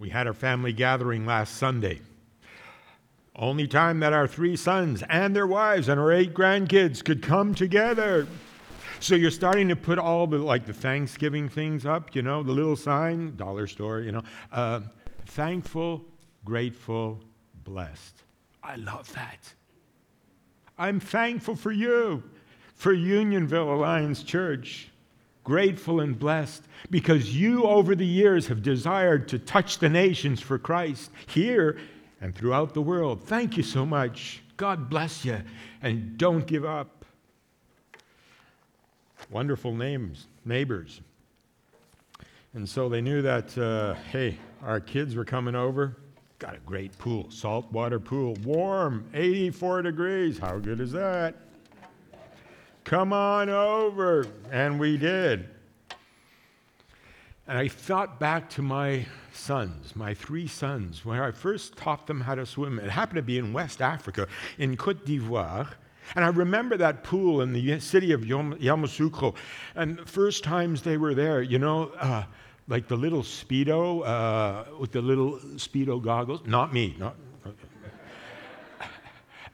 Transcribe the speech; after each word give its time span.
We 0.00 0.08
had 0.08 0.26
our 0.26 0.32
family 0.32 0.72
gathering 0.72 1.26
last 1.26 1.56
Sunday. 1.56 2.00
Only 3.36 3.68
time 3.68 4.00
that 4.00 4.14
our 4.14 4.26
three 4.26 4.56
sons 4.56 5.04
and 5.10 5.36
their 5.36 5.46
wives 5.46 5.88
and 5.90 6.00
our 6.00 6.10
eight 6.10 6.32
grandkids 6.32 7.04
could 7.04 7.22
come 7.22 7.54
together. 7.54 8.26
So 8.98 9.14
you're 9.14 9.30
starting 9.30 9.68
to 9.68 9.76
put 9.76 9.98
all 9.98 10.26
the 10.26 10.38
like 10.38 10.64
the 10.64 10.72
Thanksgiving 10.72 11.50
things 11.50 11.84
up, 11.84 12.14
you 12.14 12.22
know, 12.22 12.42
the 12.42 12.52
little 12.52 12.76
sign, 12.76 13.36
dollar 13.36 13.66
store, 13.66 14.00
you 14.00 14.12
know, 14.12 14.22
uh, 14.52 14.80
thankful, 15.26 16.02
grateful, 16.46 17.20
blessed. 17.64 18.22
I 18.62 18.76
love 18.76 19.12
that. 19.12 19.52
I'm 20.78 20.98
thankful 20.98 21.56
for 21.56 21.72
you, 21.72 22.22
for 22.74 22.94
Unionville 22.94 23.74
Alliance 23.74 24.22
Church. 24.22 24.89
Grateful 25.50 25.98
and 25.98 26.16
blessed 26.16 26.62
because 26.90 27.34
you, 27.36 27.64
over 27.64 27.96
the 27.96 28.06
years, 28.06 28.46
have 28.46 28.62
desired 28.62 29.26
to 29.30 29.36
touch 29.36 29.78
the 29.78 29.88
nations 29.88 30.40
for 30.40 30.60
Christ 30.60 31.10
here 31.26 31.76
and 32.20 32.32
throughout 32.32 32.72
the 32.72 32.80
world. 32.80 33.24
Thank 33.24 33.56
you 33.56 33.64
so 33.64 33.84
much. 33.84 34.44
God 34.56 34.88
bless 34.88 35.24
you. 35.24 35.42
And 35.82 36.16
don't 36.16 36.46
give 36.46 36.64
up. 36.64 37.04
Wonderful 39.28 39.74
names, 39.74 40.28
neighbors. 40.44 41.00
And 42.54 42.68
so 42.68 42.88
they 42.88 43.00
knew 43.00 43.20
that, 43.20 43.58
uh, 43.58 43.94
hey, 44.12 44.38
our 44.62 44.78
kids 44.78 45.16
were 45.16 45.24
coming 45.24 45.56
over. 45.56 45.96
Got 46.38 46.54
a 46.54 46.60
great 46.60 46.96
pool, 46.96 47.28
saltwater 47.28 47.98
pool, 47.98 48.36
warm, 48.44 49.04
84 49.14 49.82
degrees. 49.82 50.38
How 50.38 50.58
good 50.58 50.80
is 50.80 50.92
that? 50.92 51.34
Come 52.90 53.12
on 53.12 53.48
over. 53.48 54.26
And 54.50 54.80
we 54.80 54.96
did. 54.96 55.48
And 57.46 57.56
I 57.56 57.68
thought 57.68 58.18
back 58.18 58.50
to 58.50 58.62
my 58.62 59.06
sons, 59.32 59.94
my 59.94 60.12
three 60.12 60.48
sons, 60.48 61.04
where 61.04 61.22
I 61.22 61.30
first 61.30 61.76
taught 61.76 62.08
them 62.08 62.20
how 62.20 62.34
to 62.34 62.44
swim. 62.44 62.80
It 62.80 62.90
happened 62.90 63.18
to 63.18 63.22
be 63.22 63.38
in 63.38 63.52
West 63.52 63.80
Africa, 63.80 64.26
in 64.58 64.76
Cote 64.76 65.06
d'Ivoire. 65.06 65.68
And 66.16 66.24
I 66.24 66.28
remember 66.30 66.76
that 66.78 67.04
pool 67.04 67.42
in 67.42 67.52
the 67.52 67.78
city 67.78 68.10
of 68.10 68.22
Yamoussoukro. 68.22 69.36
And 69.76 69.98
the 69.98 70.06
first 70.06 70.42
times 70.42 70.82
they 70.82 70.96
were 70.96 71.14
there, 71.14 71.42
you 71.42 71.60
know, 71.60 71.92
uh, 72.00 72.24
like 72.66 72.88
the 72.88 72.96
little 72.96 73.22
Speedo 73.22 74.04
uh, 74.04 74.64
with 74.80 74.90
the 74.90 75.00
little 75.00 75.38
Speedo 75.54 76.02
goggles. 76.02 76.40
Not 76.44 76.72
me. 76.72 76.96
Not, 76.98 77.14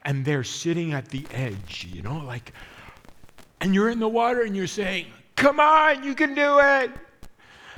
and 0.05 0.25
they're 0.25 0.43
sitting 0.43 0.93
at 0.93 1.09
the 1.09 1.23
edge, 1.31 1.87
you 1.93 2.01
know, 2.01 2.17
like, 2.17 2.51
and 3.67 3.75
you're 3.75 3.89
in 3.89 3.99
the 3.99 4.07
water 4.07 4.41
and 4.41 4.55
you're 4.55 4.65
saying, 4.65 5.05
Come 5.35 5.59
on, 5.59 6.03
you 6.03 6.15
can 6.15 6.33
do 6.33 6.59
it 6.59 6.91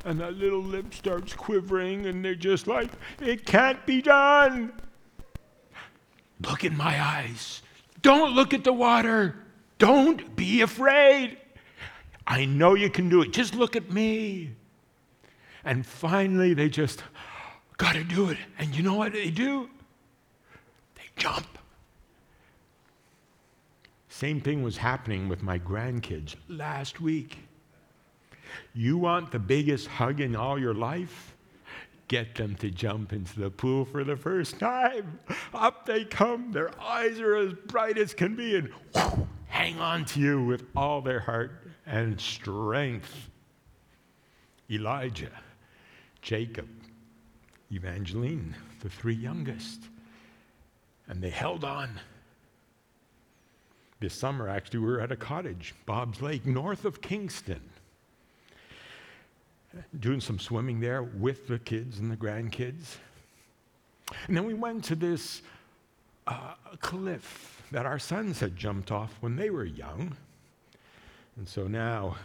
and 0.06 0.20
that 0.20 0.36
little 0.38 0.62
lip 0.62 0.94
starts 0.94 1.34
quivering, 1.34 2.06
and 2.06 2.24
they're 2.24 2.36
just 2.36 2.68
like, 2.68 2.90
It 3.22 3.46
can't 3.46 3.86
be 3.86 4.02
done. 4.02 4.74
Look 6.42 6.64
in 6.64 6.76
my 6.76 7.02
eyes. 7.02 7.62
Don't 8.02 8.34
look 8.34 8.54
at 8.54 8.64
the 8.64 8.74
water. 8.74 9.36
Don't 9.78 10.36
be 10.36 10.62
afraid. 10.62 11.38
I 12.26 12.46
know 12.46 12.76
you 12.76 12.90
can 12.90 13.10
do 13.10 13.22
it. 13.22 13.34
Just 13.34 13.56
look 13.56 13.76
at 13.76 13.92
me. 13.92 14.52
And 15.66 15.86
finally, 15.86 16.54
they 16.54 16.70
just 16.70 17.04
got 17.78 17.96
to 17.96 18.04
do 18.04 18.30
it. 18.30 18.38
And 18.58 18.74
you 18.76 18.84
know 18.84 18.96
what 18.96 19.14
they 19.14 19.30
do? 19.30 19.70
They 20.96 21.04
jump. 21.18 21.59
Same 24.20 24.42
thing 24.42 24.64
was 24.64 24.76
happening 24.76 25.30
with 25.30 25.42
my 25.44 25.58
grandkids 25.58 26.36
last 26.50 27.00
week. 27.00 27.38
You 28.74 28.98
want 28.98 29.32
the 29.32 29.40
biggest 29.40 29.88
hug 29.88 30.20
in 30.20 30.36
all 30.36 30.60
your 30.60 30.74
life? 30.74 31.38
Get 32.10 32.36
them 32.36 32.56
to 32.56 32.70
jump 32.70 33.14
into 33.14 33.40
the 33.40 33.50
pool 33.50 33.86
for 33.86 34.04
the 34.04 34.18
first 34.18 34.60
time. 34.60 35.22
Up 35.54 35.86
they 35.86 36.04
come. 36.04 36.52
Their 36.52 36.70
eyes 36.82 37.22
are 37.22 37.38
as 37.38 37.54
bright 37.68 37.98
as 37.98 38.14
can 38.14 38.36
be 38.36 38.58
and 38.58 38.70
whoo, 38.94 39.26
hang 39.48 39.80
on 39.80 40.04
to 40.08 40.20
you 40.20 40.44
with 40.44 40.66
all 40.76 41.00
their 41.00 41.22
heart 41.22 41.72
and 41.86 42.20
strength. 42.20 43.30
Elijah, 44.70 45.32
Jacob, 46.22 46.68
Evangeline, 47.72 48.54
the 48.82 48.90
three 48.90 49.16
youngest. 49.16 49.84
And 51.08 51.22
they 51.22 51.30
held 51.30 51.64
on. 51.64 52.02
This 54.00 54.14
summer, 54.14 54.48
actually, 54.48 54.80
we 54.80 54.88
were 54.88 55.02
at 55.02 55.12
a 55.12 55.18
cottage, 55.18 55.76
Bob's 55.86 56.22
Lake, 56.22 56.46
north 56.46 56.86
of 56.86 57.02
Kingston 57.02 57.62
doing 60.00 60.20
some 60.20 60.40
swimming 60.40 60.80
there 60.80 61.04
with 61.04 61.48
the 61.48 61.60
kids 61.60 62.00
and 62.00 62.12
the 62.12 62.18
grandkids. 62.18 62.98
And 64.28 64.36
then 64.36 64.46
we 64.46 64.54
went 64.54 64.84
to 64.86 64.96
this 64.96 65.42
uh, 66.28 66.54
cliff 66.80 67.62
that 67.72 67.86
our 67.86 68.00
sons 68.00 68.40
had 68.40 68.56
jumped 68.56 68.92
off 68.92 69.16
when 69.20 69.36
they 69.36 69.50
were 69.50 69.66
young. 69.66 70.16
And 71.38 71.48
so 71.48 71.68
now 71.68 72.18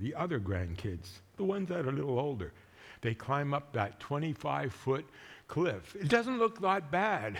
the 0.00 0.14
other 0.14 0.38
grandkids, 0.38 1.08
the 1.36 1.44
ones 1.44 1.68
that 1.68 1.86
are 1.86 1.90
a 1.90 1.92
little 1.92 2.18
older, 2.18 2.52
they 3.00 3.14
climb 3.14 3.52
up 3.52 3.72
that 3.72 3.98
25 4.00 4.72
foot 4.72 5.04
cliff. 5.48 5.96
It 5.96 6.08
doesn't 6.08 6.38
look 6.38 6.60
that 6.60 6.90
bad. 6.90 7.38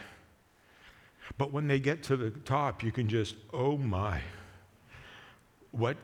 But 1.38 1.52
when 1.52 1.66
they 1.66 1.78
get 1.78 2.02
to 2.04 2.16
the 2.16 2.30
top, 2.30 2.82
you 2.82 2.92
can 2.92 3.08
just, 3.08 3.36
oh 3.52 3.76
my, 3.76 4.20
what, 5.72 5.96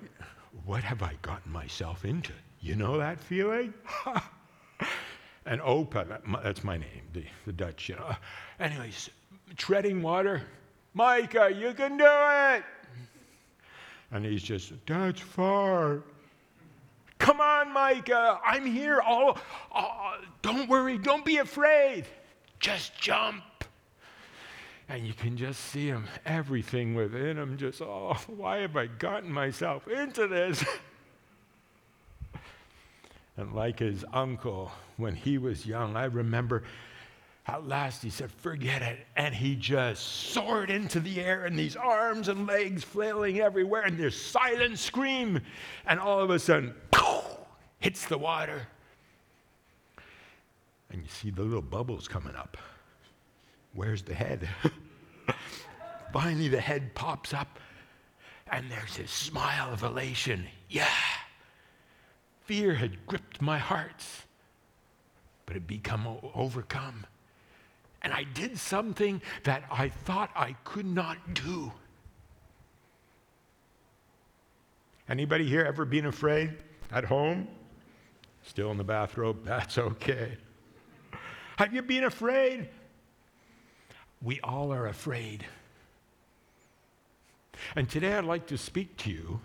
what 0.64 0.82
have 0.84 1.02
I 1.02 1.14
gotten 1.22 1.50
myself 1.50 2.04
into? 2.04 2.32
You 2.60 2.76
know 2.76 2.98
that 2.98 3.20
feeling? 3.20 3.72
and 5.46 5.60
Opa, 5.60 6.08
that, 6.08 6.22
that's 6.42 6.62
my 6.62 6.76
name, 6.76 7.02
the, 7.12 7.24
the 7.46 7.52
Dutch, 7.52 7.88
you 7.88 7.96
know. 7.96 8.14
Anyways, 8.60 9.10
treading 9.56 10.02
water. 10.02 10.42
Micah, 10.94 11.50
you 11.50 11.72
can 11.72 11.96
do 11.96 12.04
it. 12.04 12.64
And 14.10 14.24
he's 14.24 14.42
just, 14.42 14.72
that's 14.86 15.20
far. 15.20 16.02
Come 17.18 17.40
on, 17.40 17.72
Micah, 17.72 18.40
I'm 18.44 18.66
here. 18.66 19.00
All, 19.00 19.38
oh, 19.74 20.16
don't 20.42 20.68
worry, 20.68 20.98
don't 20.98 21.24
be 21.24 21.38
afraid. 21.38 22.04
Just 22.58 22.98
jump. 22.98 23.42
And 24.88 25.06
you 25.06 25.14
can 25.14 25.36
just 25.36 25.60
see 25.60 25.86
him, 25.86 26.06
everything 26.26 26.94
within 26.94 27.38
him, 27.38 27.56
just, 27.56 27.80
oh, 27.80 28.16
why 28.26 28.58
have 28.58 28.76
I 28.76 28.86
gotten 28.86 29.32
myself 29.32 29.88
into 29.88 30.26
this? 30.26 30.64
And 33.36 33.54
like 33.54 33.78
his 33.78 34.04
uncle, 34.12 34.70
when 34.98 35.14
he 35.14 35.38
was 35.38 35.64
young, 35.64 35.96
I 35.96 36.04
remember 36.04 36.64
at 37.46 37.66
last 37.66 38.02
he 38.02 38.10
said, 38.10 38.30
Forget 38.30 38.82
it. 38.82 39.06
And 39.16 39.34
he 39.34 39.56
just 39.56 40.02
soared 40.02 40.70
into 40.70 41.00
the 41.00 41.20
air, 41.20 41.44
and 41.44 41.58
these 41.58 41.76
arms 41.76 42.28
and 42.28 42.46
legs 42.46 42.84
flailing 42.84 43.40
everywhere, 43.40 43.82
and 43.82 43.98
this 43.98 44.20
silent 44.20 44.78
scream. 44.78 45.40
And 45.86 45.98
all 45.98 46.20
of 46.20 46.30
a 46.30 46.38
sudden, 46.38 46.74
hits 47.80 48.06
the 48.06 48.18
water. 48.18 48.66
And 50.90 51.02
you 51.02 51.08
see 51.08 51.30
the 51.30 51.42
little 51.42 51.62
bubbles 51.62 52.06
coming 52.06 52.36
up. 52.36 52.56
Where's 53.74 54.02
the 54.02 54.14
head? 54.14 54.48
Finally, 56.12 56.48
the 56.48 56.60
head 56.60 56.94
pops 56.94 57.32
up, 57.32 57.58
and 58.50 58.70
there's 58.70 58.96
this 58.96 59.10
smile 59.10 59.72
of 59.72 59.82
elation. 59.82 60.46
Yeah 60.68 60.88
fear 62.52 62.74
had 62.74 63.06
gripped 63.06 63.40
my 63.40 63.58
heart, 63.58 64.04
but 65.46 65.56
it 65.56 65.66
become 65.66 66.06
overcome. 66.34 67.06
And 68.02 68.12
I 68.12 68.24
did 68.24 68.58
something 68.58 69.22
that 69.44 69.64
I 69.70 69.88
thought 69.88 70.30
I 70.34 70.54
could 70.64 70.86
not 70.86 71.34
do. 71.34 71.72
Anybody 75.08 75.48
here 75.48 75.62
ever 75.62 75.86
been 75.86 76.06
afraid 76.06 76.58
at 76.90 77.04
home? 77.04 77.48
Still 78.42 78.70
in 78.70 78.76
the 78.76 78.84
bathrobe? 78.84 79.44
That's 79.44 79.78
okay. 79.78 80.36
Have 81.56 81.72
you 81.72 81.80
been 81.80 82.04
afraid? 82.04 82.68
We 84.22 84.40
all 84.40 84.72
are 84.72 84.86
afraid. 84.86 85.44
And 87.74 87.88
today 87.88 88.14
I'd 88.14 88.24
like 88.24 88.46
to 88.46 88.58
speak 88.58 88.96
to 88.98 89.10
you 89.10 89.40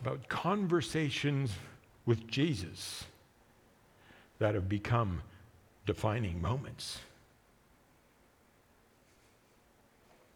about 0.00 0.28
conversations 0.28 1.52
with 2.06 2.26
Jesus 2.26 3.04
that 4.38 4.54
have 4.54 4.68
become 4.68 5.22
defining 5.86 6.42
moments. 6.42 6.98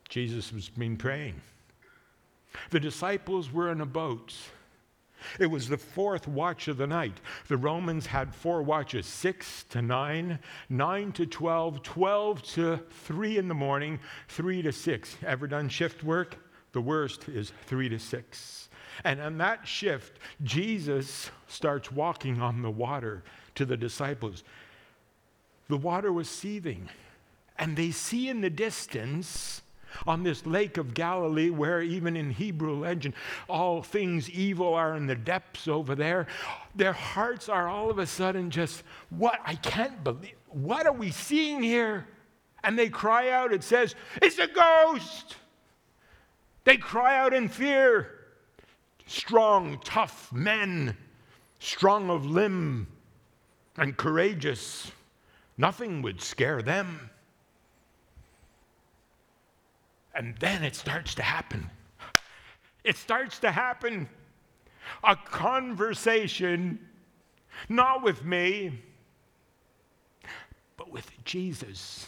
Jesus 0.08 0.52
was 0.52 0.68
been 0.68 0.96
praying. 0.96 1.40
The 2.70 2.80
disciples 2.80 3.52
were 3.52 3.72
in 3.72 3.80
a 3.80 3.86
boat. 3.86 4.34
It 5.38 5.46
was 5.46 5.68
the 5.68 5.78
fourth 5.78 6.28
watch 6.28 6.68
of 6.68 6.76
the 6.76 6.86
night. 6.86 7.20
The 7.48 7.56
Romans 7.56 8.06
had 8.06 8.34
four 8.34 8.62
watches 8.62 9.06
six 9.06 9.64
to 9.70 9.82
nine, 9.82 10.38
nine 10.68 11.12
to 11.12 11.26
12, 11.26 11.82
12 11.82 12.42
to 12.42 12.80
three 12.90 13.38
in 13.38 13.48
the 13.48 13.54
morning, 13.54 14.00
three 14.28 14.62
to 14.62 14.72
six. 14.72 15.16
Ever 15.24 15.46
done 15.46 15.68
shift 15.68 16.04
work? 16.04 16.36
The 16.72 16.80
worst 16.80 17.28
is 17.28 17.52
three 17.66 17.88
to 17.88 17.98
six. 17.98 18.68
And 19.04 19.20
on 19.20 19.38
that 19.38 19.66
shift, 19.66 20.18
Jesus 20.42 21.30
starts 21.46 21.92
walking 21.92 22.40
on 22.40 22.62
the 22.62 22.70
water 22.70 23.22
to 23.54 23.64
the 23.64 23.76
disciples. 23.76 24.44
the 25.68 25.76
water 25.76 26.12
was 26.12 26.28
seething. 26.28 26.88
And 27.58 27.76
they 27.76 27.90
see 27.90 28.28
in 28.28 28.40
the 28.40 28.50
distance 28.50 29.62
on 30.06 30.22
this 30.22 30.44
lake 30.46 30.76
of 30.76 30.94
Galilee, 30.94 31.50
where 31.50 31.82
even 31.82 32.16
in 32.16 32.30
Hebrew 32.30 32.74
legend, 32.80 33.14
all 33.48 33.82
things 33.82 34.28
evil 34.30 34.74
are 34.74 34.96
in 34.96 35.06
the 35.06 35.14
depths 35.14 35.68
over 35.68 35.94
there, 35.94 36.26
their 36.74 36.92
hearts 36.92 37.48
are 37.48 37.68
all 37.68 37.90
of 37.90 37.98
a 37.98 38.06
sudden 38.06 38.50
just, 38.50 38.82
what? 39.10 39.40
I 39.44 39.54
can't 39.54 40.02
believe, 40.02 40.34
what 40.48 40.86
are 40.86 40.92
we 40.92 41.10
seeing 41.10 41.62
here? 41.62 42.06
And 42.64 42.78
they 42.78 42.88
cry 42.88 43.30
out, 43.30 43.52
it 43.52 43.62
says, 43.62 43.94
it's 44.20 44.38
a 44.38 44.48
ghost. 44.48 45.36
They 46.64 46.76
cry 46.76 47.18
out 47.18 47.32
in 47.32 47.48
fear. 47.48 48.12
Strong, 49.06 49.80
tough 49.84 50.32
men, 50.32 50.96
strong 51.60 52.10
of 52.10 52.26
limb 52.26 52.88
and 53.76 53.96
courageous. 53.96 54.90
Nothing 55.56 56.02
would 56.02 56.20
scare 56.20 56.60
them. 56.60 57.08
And 60.16 60.34
then 60.38 60.64
it 60.64 60.74
starts 60.74 61.14
to 61.16 61.22
happen. 61.22 61.70
It 62.84 62.96
starts 62.96 63.38
to 63.40 63.50
happen. 63.50 64.08
A 65.04 65.14
conversation, 65.14 66.78
not 67.68 68.02
with 68.02 68.24
me, 68.24 68.80
but 70.78 70.90
with 70.90 71.10
Jesus, 71.24 72.06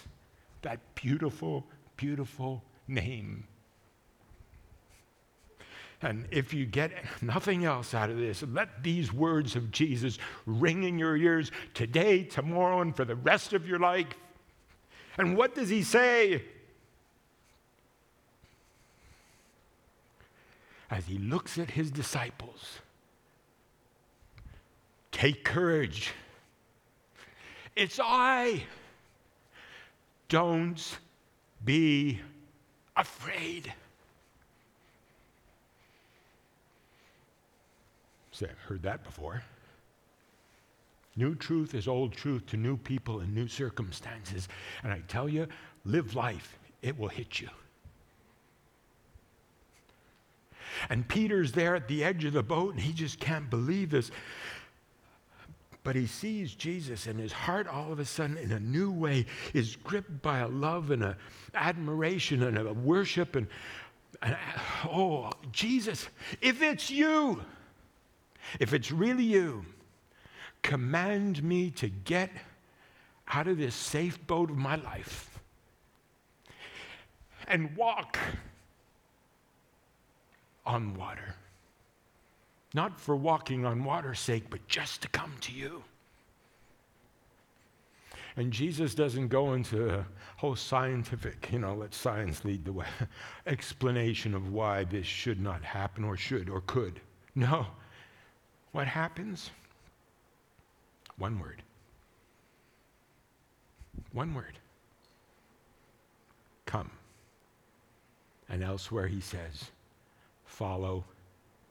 that 0.63 0.81
beautiful, 0.95 1.67
beautiful 1.97 2.65
name. 2.87 3.45
And 6.01 6.27
if 6.31 6.55
you 6.55 6.65
get 6.65 6.93
nothing 7.21 7.65
else 7.65 7.93
out 7.93 8.09
of 8.09 8.17
this, 8.17 8.43
let 8.43 8.83
these 8.83 9.13
words 9.13 9.55
of 9.55 9.71
Jesus 9.71 10.19
ring 10.47 10.85
in 10.85 10.99
your 10.99 11.17
ears 11.17 11.51
today, 11.75 12.23
tomorrow, 12.23 12.81
and 12.81 12.97
for 12.97 13.05
the 13.05 13.17
rest 13.17 13.53
of 13.53 13.69
your 13.69 13.81
life. 13.81 14.07
And 15.19 15.37
what 15.37 15.55
does 15.55 15.69
he 15.69 15.83
say? 15.83 16.45
As 20.91 21.07
he 21.07 21.19
looks 21.19 21.59
at 21.59 21.71
his 21.71 21.91
disciples. 21.91 22.79
Take 25.13 25.45
courage. 25.45 26.13
It's 27.77 28.01
I. 28.03 28.65
Don't 30.29 30.99
be 31.65 32.21
afraid. 32.97 33.73
See, 38.33 38.47
I've 38.47 38.59
heard 38.59 38.83
that 38.83 39.05
before. 39.05 39.43
New 41.17 41.35
truth 41.35 41.75
is 41.75 41.89
old 41.89 42.13
truth 42.13 42.47
to 42.47 42.57
new 42.57 42.77
people 42.77 43.21
in 43.21 43.35
new 43.35 43.49
circumstances. 43.49 44.49
And 44.85 44.93
I 44.93 45.03
tell 45.09 45.29
you, 45.29 45.49
live 45.85 46.15
life, 46.15 46.57
it 46.81 46.97
will 46.97 47.09
hit 47.09 47.41
you. 47.41 47.49
And 50.89 51.07
Peter's 51.07 51.53
there 51.53 51.75
at 51.75 51.89
the 51.89 52.05
edge 52.05 52.25
of 52.25 52.33
the 52.33 52.43
boat, 52.43 52.75
and 52.75 52.83
he 52.83 52.93
just 52.93 53.21
can't 53.21 53.49
believe 53.49 53.91
this. 53.91 54.11
But 55.85 55.97
he 55.97 56.07
sees 56.07 56.55
Jesus, 56.55 57.07
and 57.07 57.19
his 57.19 57.33
heart 57.33 57.67
all 57.67 57.93
of 57.93 57.99
a 57.99 58.05
sudden, 58.05 58.37
in 58.37 58.53
a 58.53 58.61
new 58.61 58.91
way, 58.91 59.27
is 59.55 59.77
gripped 59.77 60.21
by 60.23 60.41
a 60.41 60.49
love 60.49 60.91
and 60.91 61.03
an 61.03 61.17
admiration 61.55 62.43
and 62.43 62.59
a 62.59 62.73
worship. 62.73 63.37
And, 63.37 63.47
and 64.21 64.37
oh, 64.85 65.31
Jesus, 65.53 66.09
if 66.43 66.63
it's 66.63 66.91
you, 66.91 67.43
if 68.61 68.75
it's 68.75 68.91
really 68.91 69.25
you, 69.25 69.65
command 70.63 71.43
me 71.43 71.71
to 71.71 71.89
get 71.89 72.31
out 73.29 73.47
of 73.47 73.59
this 73.59 73.75
safe 73.75 74.27
boat 74.27 74.51
of 74.51 74.57
my 74.57 74.77
life 74.77 75.39
and 77.47 77.75
walk 77.77 78.19
on 80.69 80.95
water. 80.95 81.35
Not 82.75 83.01
for 83.01 83.17
walking 83.17 83.65
on 83.65 83.83
water's 83.83 84.21
sake, 84.21 84.45
but 84.51 84.69
just 84.69 85.01
to 85.03 85.09
come 85.09 85.33
to 85.41 85.53
you. 85.53 85.83
And 88.37 88.53
Jesus 88.53 88.95
doesn't 88.95 89.29
go 89.29 89.55
into 89.55 89.93
a 89.93 90.07
whole 90.37 90.55
scientific, 90.55 91.49
you 91.51 91.59
know, 91.59 91.75
let 91.75 91.93
science 91.93 92.45
lead 92.45 92.65
the 92.65 92.73
way, 92.73 92.87
explanation 93.47 94.35
of 94.35 94.53
why 94.53 94.85
this 94.85 95.07
should 95.07 95.41
not 95.41 95.65
happen 95.65 96.05
or 96.05 96.17
should 96.17 96.49
or 96.49 96.61
could. 96.61 97.01
No. 97.35 97.67
What 98.73 98.87
happens? 98.87 99.51
One 101.17 101.41
word. 101.41 101.63
One 104.13 104.35
word. 104.35 104.59
Come. 106.67 106.91
And 108.49 108.63
elsewhere 108.63 109.09
he 109.09 109.21
says, 109.21 109.71
follow 110.59 111.05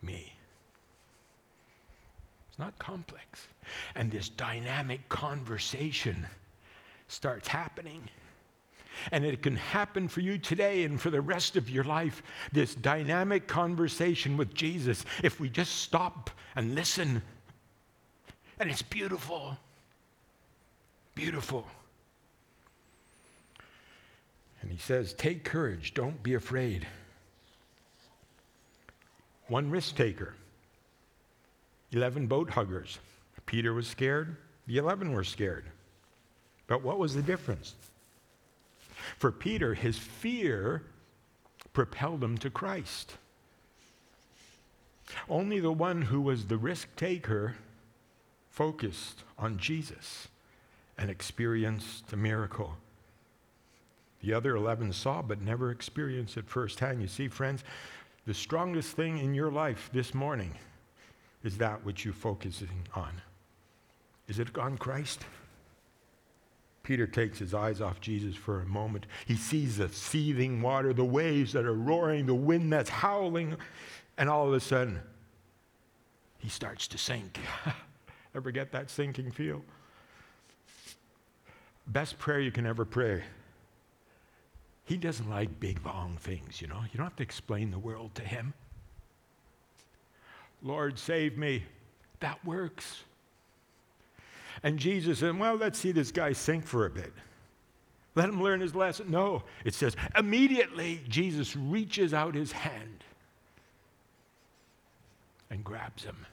me. 0.02 0.34
It's 2.48 2.58
not 2.58 2.80
complex. 2.80 3.46
And 3.96 4.10
this 4.10 4.30
dynamic 4.30 5.10
conversation 5.10 6.26
starts 7.10 7.50
happening. 7.50 8.08
And 9.12 9.26
it 9.26 9.44
can 9.44 9.58
happen 9.58 10.08
for 10.08 10.22
you 10.22 10.38
today 10.38 10.86
and 10.86 11.02
for 11.02 11.10
the 11.10 11.20
rest 11.20 11.58
of 11.58 11.70
your 11.70 11.84
life. 11.84 12.24
This 12.54 12.76
dynamic 12.76 13.46
conversation 13.46 14.38
with 14.38 14.54
Jesus, 14.54 15.04
if 15.22 15.38
we 15.38 15.50
just 15.50 15.80
stop 15.82 16.30
and 16.56 16.74
listen. 16.74 17.22
And 18.58 18.72
it's 18.72 18.82
beautiful. 18.82 19.58
Beautiful. 21.14 21.68
And 24.62 24.72
he 24.72 24.78
says, 24.78 25.12
Take 25.12 25.44
courage, 25.44 25.94
don't 25.94 26.24
be 26.24 26.36
afraid 26.36 26.88
one 29.48 29.70
risk 29.70 29.96
taker, 29.96 30.34
11 31.92 32.28
boat 32.28 32.50
huggers. 32.50 33.00
Peter 33.46 33.74
was 33.74 33.88
scared, 33.88 34.36
the 34.68 34.78
11 34.78 35.14
were 35.14 35.24
scared. 35.24 35.66
But 36.68 36.84
what 36.84 37.00
was 37.00 37.16
the 37.16 37.22
difference? 37.22 37.76
For 39.18 39.32
Peter, 39.32 39.74
his 39.74 39.98
fear 39.98 40.84
propelled 41.72 42.24
him 42.24 42.38
to 42.40 42.50
Christ. 42.50 43.16
Only 45.30 45.62
the 45.62 45.72
one 45.72 46.02
who 46.02 46.20
was 46.20 46.46
the 46.46 46.58
risk 46.58 46.94
taker 46.98 47.56
focused 48.50 49.24
on 49.38 49.58
Jesus 49.58 50.28
and 50.98 51.10
experienced 51.10 52.12
a 52.12 52.18
miracle. 52.18 52.76
The 54.22 54.34
other 54.34 54.56
11 54.56 54.94
saw 54.94 55.22
but 55.22 55.42
never 55.42 55.72
experienced 55.72 56.38
it 56.38 56.50
firsthand. 56.50 57.02
You 57.02 57.08
see, 57.08 57.28
friends, 57.28 57.64
the 58.28 58.34
strongest 58.34 58.92
thing 58.92 59.20
in 59.20 59.34
your 59.34 59.50
life 59.50 59.90
this 59.94 60.14
morning 60.14 60.54
is 61.46 61.58
that 61.58 61.84
which 61.86 62.04
you're 62.04 62.14
focusing 62.14 62.86
on. 62.94 63.22
Is 64.28 64.38
it 64.38 64.56
on 64.58 64.78
Christ? 64.78 65.22
Peter 66.84 67.08
takes 67.08 67.40
his 67.40 67.54
eyes 67.54 67.80
off 67.80 68.02
Jesus 68.02 68.36
for 68.36 68.60
a 68.60 68.66
moment. 68.66 69.06
He 69.26 69.38
sees 69.38 69.78
the 69.78 69.88
seething 69.88 70.62
water, 70.62 70.92
the 70.92 71.06
waves 71.06 71.54
that 71.54 71.66
are 71.66 71.74
roaring, 71.74 72.26
the 72.26 72.36
wind 72.36 72.72
that's 72.72 72.90
howling, 72.90 73.56
and 74.18 74.30
all 74.30 74.46
of 74.46 74.54
a 74.54 74.60
sudden, 74.60 75.00
he 76.38 76.50
starts 76.50 76.86
to 76.90 76.98
sink. 76.98 77.40
ever 78.36 78.52
get 78.52 78.74
that 78.74 78.90
sinking 78.90 79.32
feel? 79.32 79.64
Best 81.88 82.20
prayer 82.20 82.42
you 82.42 82.52
can 82.52 82.66
ever 82.66 82.84
pray 82.84 83.24
he 84.88 84.96
doesn't 84.96 85.30
like 85.30 85.60
big, 85.60 85.86
long 85.86 86.16
things, 86.18 86.62
you 86.62 86.68
know. 86.68 86.80
You 86.92 86.98
don't 86.98 87.08
have 87.08 87.16
to 87.18 87.24
explain 87.24 87.72
the 87.72 87.78
world 87.78 88.16
to 88.16 88.22
him. 88.22 88.54
Lord, 90.64 90.98
save 90.98 91.38
me. 91.38 91.66
That 92.22 92.44
works. 92.46 93.04
And 94.64 94.80
Jesus 94.80 95.20
said, 95.20 95.38
Well, 95.38 95.56
let's 95.56 95.78
see 95.78 95.92
this 95.92 96.10
guy 96.10 96.32
sink 96.32 96.66
for 96.66 96.86
a 96.86 96.90
bit. 96.90 97.12
Let 98.16 98.30
him 98.30 98.42
learn 98.42 98.62
his 98.62 98.74
lesson. 98.74 99.12
No, 99.12 99.44
it 99.66 99.74
says, 99.74 99.96
immediately 100.18 101.02
Jesus 101.10 101.56
reaches 101.56 102.14
out 102.14 102.34
his 102.34 102.54
hand 102.54 103.04
and 105.50 105.66
grabs 105.66 106.06
him. 106.06 106.26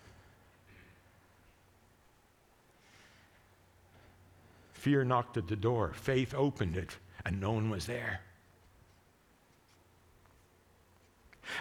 Fear 4.74 5.04
knocked 5.04 5.36
at 5.36 5.48
the 5.48 5.56
door, 5.56 5.92
faith 5.94 6.34
opened 6.34 6.76
it, 6.76 6.96
and 7.26 7.40
no 7.40 7.50
one 7.50 7.68
was 7.68 7.86
there. 7.86 8.20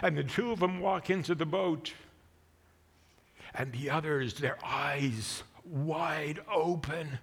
And 0.02 0.16
the 0.16 0.24
two 0.24 0.52
of 0.52 0.60
them 0.60 0.80
walk 0.80 1.10
into 1.10 1.34
the 1.34 1.46
boat, 1.46 1.92
and 3.54 3.72
the 3.72 3.90
others, 3.90 4.34
their 4.34 4.58
eyes 4.64 5.42
wide 5.64 6.40
open, 6.52 7.18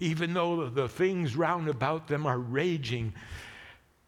even 0.00 0.34
though 0.34 0.68
the 0.68 0.88
things 0.88 1.36
round 1.36 1.68
about 1.68 2.08
them 2.08 2.26
are 2.26 2.38
raging. 2.38 3.12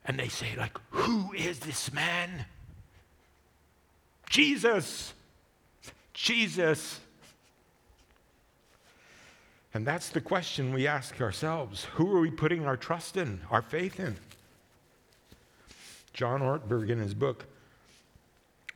And 0.05 0.19
they 0.19 0.29
say, 0.29 0.55
like, 0.57 0.79
who 0.91 1.33
is 1.33 1.59
this 1.61 1.93
man? 1.93 2.47
Jesus. 4.31 5.13
Jesus. 6.15 7.01
And 9.75 9.87
that's 9.87 10.09
the 10.09 10.23
question 10.23 10.73
we 10.73 10.87
ask 10.87 11.21
ourselves 11.21 11.85
who 11.85 12.11
are 12.17 12.21
we 12.21 12.31
putting 12.31 12.65
our 12.65 12.79
trust 12.79 13.17
in, 13.17 13.41
our 13.51 13.61
faith 13.61 14.01
in? 14.01 14.17
John 16.15 16.41
Ortberg, 16.41 16.89
in 16.89 16.99
his 16.99 17.13
book, 17.13 17.45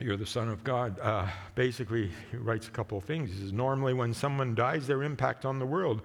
You're 0.00 0.16
the 0.16 0.25
Son 0.25 0.49
of 0.49 0.64
God, 0.64 0.99
uh, 1.00 1.28
basically, 1.54 2.11
he 2.30 2.38
writes 2.38 2.66
a 2.69 2.71
couple 2.71 2.97
of 2.97 3.04
things. 3.04 3.30
He 3.30 3.38
says, 3.38 3.52
Normally, 3.52 3.92
when 3.92 4.14
someone 4.14 4.54
dies, 4.54 4.87
their 4.87 5.02
impact 5.02 5.45
on 5.45 5.59
the 5.59 5.66
world 5.66 6.00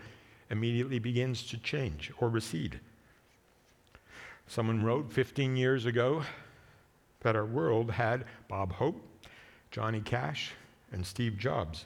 immediately 0.50 1.00
begins 1.00 1.44
to 1.48 1.58
change 1.58 2.12
or 2.20 2.28
recede. 2.30 2.82
Someone 4.48 4.84
wrote 4.84 5.14
15 5.14 5.56
years 5.56 5.86
ago 5.86 6.24
that 7.22 7.38
our 7.38 7.46
world 7.46 7.90
had 7.90 8.25
Bob 8.50 8.74
Hope, 8.74 9.02
Johnny 9.72 10.02
Cash, 10.02 10.52
and 10.92 11.06
Steve 11.06 11.38
Jobs. 11.38 11.86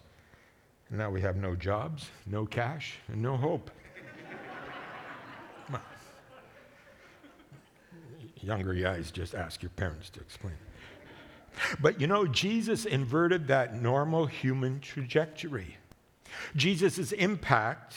And 0.90 0.98
now 0.98 1.12
we 1.12 1.22
have 1.22 1.36
no 1.36 1.56
jobs, 1.56 2.10
no 2.26 2.48
cash, 2.48 2.96
and 3.08 3.22
no 3.22 3.38
hope. 3.38 3.70
Younger 8.42 8.74
guys, 8.74 9.12
just 9.12 9.36
ask 9.36 9.62
your 9.62 9.70
parents 9.72 10.10
to 10.10 10.20
explain. 10.20 10.56
But 11.80 12.00
you 12.00 12.08
know, 12.08 12.26
Jesus 12.26 12.86
inverted 12.86 13.48
that 13.48 13.82
normal 13.82 14.26
human 14.26 14.80
trajectory. 14.80 15.78
Jesus' 16.56 17.12
impact 17.12 17.96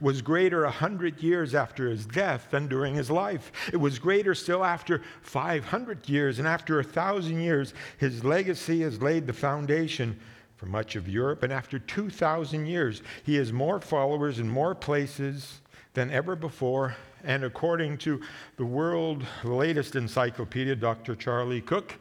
was 0.00 0.20
greater 0.20 0.64
a 0.64 0.70
hundred 0.70 1.22
years 1.22 1.54
after 1.54 1.88
his 1.88 2.06
death 2.06 2.48
than 2.50 2.68
during 2.68 2.94
his 2.94 3.10
life. 3.10 3.52
It 3.72 3.78
was 3.78 3.98
greater 3.98 4.34
still 4.34 4.64
after 4.64 5.02
500 5.22 6.08
years, 6.08 6.38
and 6.38 6.46
after 6.46 6.78
a 6.78 6.84
thousand 6.84 7.40
years, 7.40 7.72
his 7.98 8.24
legacy 8.24 8.82
has 8.82 9.00
laid 9.00 9.26
the 9.26 9.32
foundation 9.32 10.18
for 10.56 10.66
much 10.66 10.96
of 10.96 11.08
Europe. 11.08 11.42
And 11.42 11.52
after 11.52 11.78
2,000 11.78 12.66
years, 12.66 13.02
he 13.24 13.36
has 13.36 13.52
more 13.52 13.80
followers 13.80 14.38
in 14.38 14.48
more 14.48 14.74
places 14.74 15.60
than 15.94 16.10
ever 16.10 16.36
before. 16.36 16.96
And 17.24 17.44
according 17.44 17.98
to 17.98 18.20
the 18.56 18.64
world 18.64 19.24
latest 19.44 19.96
encyclopedia, 19.96 20.76
Dr. 20.76 21.14
Charlie 21.14 21.60
Cook, 21.60 21.94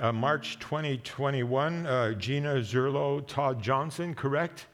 uh, 0.00 0.12
March 0.12 0.58
2021, 0.58 1.86
uh, 1.86 2.12
Gina 2.12 2.56
Zurlo, 2.56 3.26
Todd 3.26 3.62
Johnson, 3.62 4.14
correct? 4.14 4.66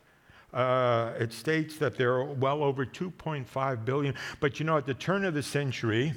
Uh, 0.52 1.12
it 1.18 1.32
states 1.32 1.78
that 1.78 1.96
there 1.96 2.12
are 2.12 2.24
well 2.24 2.62
over 2.62 2.86
2.5 2.86 3.84
billion. 3.84 4.14
But 4.40 4.60
you 4.60 4.66
know, 4.66 4.76
at 4.76 4.86
the 4.86 4.94
turn 4.94 5.24
of 5.24 5.34
the 5.34 5.42
century, 5.42 6.12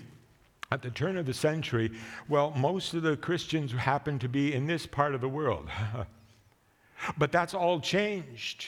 at 0.72 0.82
the 0.82 0.92
turn 0.92 1.18
of 1.18 1.26
the 1.26 1.34
century, 1.34 1.92
well, 2.30 2.52
most 2.52 2.94
of 2.94 3.02
the 3.02 3.18
Christians 3.18 3.72
happen 3.72 4.20
to 4.20 4.30
be 4.30 4.54
in 4.54 4.68
this 4.68 4.86
part 4.86 5.16
of 5.16 5.22
the 5.22 5.30
world. 5.30 5.70
But 7.16 7.32
that's 7.32 7.54
all 7.54 7.80
changed. 7.80 8.66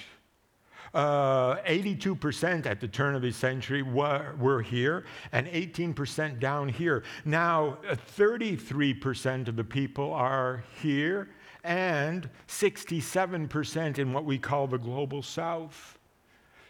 Uh, 0.93 1.57
82% 1.57 2.65
at 2.65 2.79
the 2.79 2.87
turn 2.87 3.15
of 3.15 3.21
the 3.21 3.31
century 3.31 3.83
were, 3.83 4.35
were 4.39 4.61
here, 4.61 5.05
and 5.31 5.47
18% 5.47 6.39
down 6.39 6.67
here. 6.67 7.03
Now, 7.25 7.77
uh, 7.87 7.95
33% 8.17 9.47
of 9.47 9.55
the 9.55 9.63
people 9.63 10.11
are 10.11 10.63
here, 10.81 11.29
and 11.63 12.29
67% 12.47 13.99
in 13.99 14.13
what 14.13 14.25
we 14.25 14.39
call 14.39 14.65
the 14.65 14.79
global 14.79 15.21
south. 15.21 15.98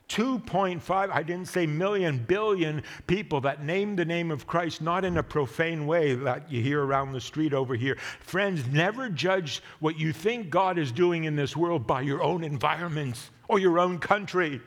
2.5, 0.09 1.11
I 1.11 1.23
didn't 1.23 1.47
say 1.47 1.67
million, 1.67 2.17
billion 2.17 2.83
people 3.05 3.41
that 3.41 3.63
name 3.63 3.95
the 3.95 4.05
name 4.05 4.31
of 4.31 4.47
Christ, 4.47 4.81
not 4.81 5.05
in 5.05 5.17
a 5.17 5.23
profane 5.23 5.85
way 5.85 6.15
that 6.15 6.51
you 6.51 6.61
hear 6.63 6.83
around 6.83 7.13
the 7.13 7.21
street 7.21 7.53
over 7.53 7.75
here. 7.75 7.95
Friends, 8.19 8.65
never 8.67 9.07
judge 9.07 9.61
what 9.79 9.99
you 9.99 10.11
think 10.11 10.49
God 10.49 10.79
is 10.79 10.91
doing 10.91 11.25
in 11.25 11.35
this 11.35 11.55
world 11.55 11.85
by 11.85 12.01
your 12.01 12.23
own 12.23 12.43
environments 12.43 13.29
or 13.47 13.59
your 13.59 13.79
own 13.79 13.99
country 13.99 14.59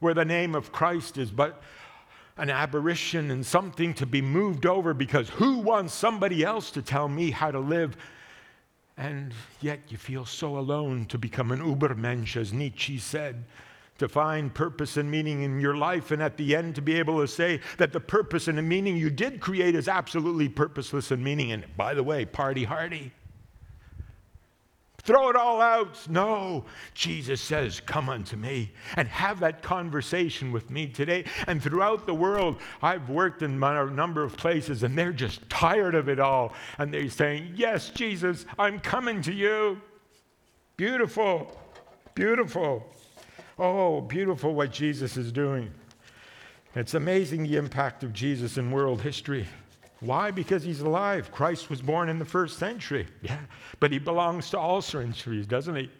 where 0.00 0.14
the 0.14 0.24
name 0.24 0.54
of 0.54 0.72
Christ 0.72 1.16
is 1.16 1.30
but 1.30 1.62
an 2.36 2.50
aberration 2.50 3.30
and 3.30 3.46
something 3.46 3.94
to 3.94 4.04
be 4.04 4.20
moved 4.20 4.66
over 4.66 4.92
because 4.92 5.30
who 5.30 5.58
wants 5.58 5.94
somebody 5.94 6.44
else 6.44 6.72
to 6.72 6.82
tell 6.82 7.08
me 7.08 7.30
how 7.30 7.52
to 7.52 7.60
live? 7.60 7.96
And 8.98 9.32
yet 9.60 9.80
you 9.88 9.96
feel 9.96 10.24
so 10.24 10.58
alone 10.58 11.06
to 11.06 11.18
become 11.18 11.52
an 11.52 11.60
Ubermensch, 11.60 12.36
as 12.36 12.52
Nietzsche 12.52 12.98
said 12.98 13.44
to 13.98 14.08
find 14.08 14.52
purpose 14.52 14.96
and 14.96 15.10
meaning 15.10 15.42
in 15.42 15.60
your 15.60 15.76
life, 15.76 16.10
and 16.10 16.22
at 16.22 16.36
the 16.36 16.54
end 16.54 16.74
to 16.74 16.82
be 16.82 16.94
able 16.98 17.20
to 17.20 17.28
say 17.28 17.60
that 17.78 17.92
the 17.92 18.00
purpose 18.00 18.48
and 18.48 18.58
the 18.58 18.62
meaning 18.62 18.96
you 18.96 19.10
did 19.10 19.40
create 19.40 19.74
is 19.74 19.88
absolutely 19.88 20.48
purposeless 20.48 21.10
and 21.10 21.22
meaning. 21.22 21.52
And 21.52 21.64
by 21.76 21.94
the 21.94 22.02
way, 22.02 22.24
party 22.24 22.64
hardy. 22.64 23.12
Throw 25.06 25.28
it 25.28 25.36
all 25.36 25.60
out. 25.60 25.96
No. 26.08 26.64
Jesus 26.92 27.40
says, 27.40 27.80
Come 27.80 28.08
unto 28.08 28.36
me 28.36 28.72
and 28.96 29.06
have 29.06 29.38
that 29.38 29.62
conversation 29.62 30.50
with 30.50 30.68
me 30.68 30.88
today. 30.88 31.24
And 31.46 31.62
throughout 31.62 32.06
the 32.06 32.14
world, 32.14 32.56
I've 32.82 33.08
worked 33.08 33.42
in 33.42 33.62
a 33.62 33.86
number 33.86 34.24
of 34.24 34.36
places 34.36 34.82
and 34.82 34.98
they're 34.98 35.12
just 35.12 35.48
tired 35.48 35.94
of 35.94 36.08
it 36.08 36.18
all. 36.18 36.54
And 36.78 36.92
they're 36.92 37.08
saying, 37.08 37.52
Yes, 37.54 37.90
Jesus, 37.90 38.46
I'm 38.58 38.80
coming 38.80 39.22
to 39.22 39.32
you. 39.32 39.80
Beautiful. 40.76 41.56
Beautiful. 42.16 42.84
Oh, 43.58 44.02
beautiful 44.02 44.54
what 44.54 44.70
Jesus 44.70 45.16
is 45.16 45.32
doing. 45.32 45.70
It's 46.74 46.92
amazing 46.92 47.44
the 47.44 47.56
impact 47.56 48.04
of 48.04 48.12
Jesus 48.12 48.58
in 48.58 48.70
world 48.70 49.00
history. 49.00 49.46
Why? 50.00 50.30
Because 50.30 50.62
he's 50.62 50.82
alive. 50.82 51.32
Christ 51.32 51.70
was 51.70 51.80
born 51.80 52.10
in 52.10 52.18
the 52.18 52.24
first 52.24 52.58
century. 52.58 53.06
Yeah, 53.22 53.40
but 53.80 53.92
he 53.92 53.98
belongs 53.98 54.50
to 54.50 54.58
all 54.58 54.82
centuries, 54.82 55.46
doesn't 55.46 55.74
he? 55.74 55.90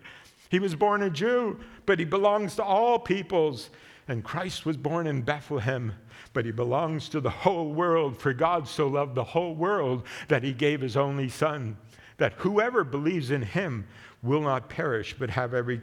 He 0.51 0.59
was 0.59 0.75
born 0.75 1.03
a 1.03 1.11
Jew, 1.11 1.59
but 1.87 1.99
he 1.99 2.05
belongs 2.05 2.57
to 2.57 2.63
all 2.63 2.99
peoples. 2.99 3.71
And 4.07 4.23
Christ 4.23 4.67
was 4.67 4.77
born 4.77 5.07
in 5.07 5.23
Bethlehem, 5.23 5.95
but 6.35 6.45
he 6.45 6.53
belongs 6.53 7.09
to 7.09 7.21
the 7.21 7.31
whole 7.31 7.73
world. 7.73 8.21
For 8.21 8.35
God 8.35 8.69
so 8.69 8.87
loved 8.87 9.15
the 9.15 9.25
whole 9.25 9.55
world 9.55 10.07
that 10.29 10.45
he 10.45 10.53
gave 10.53 10.83
his 10.83 10.97
only 10.97 11.31
Son, 11.31 11.77
that 12.19 12.35
whoever 12.35 12.85
believes 12.85 13.31
in 13.31 13.43
him 13.43 13.87
will 14.23 14.43
not 14.43 14.69
perish, 14.69 15.17
but 15.19 15.31
have 15.31 15.55
every 15.55 15.81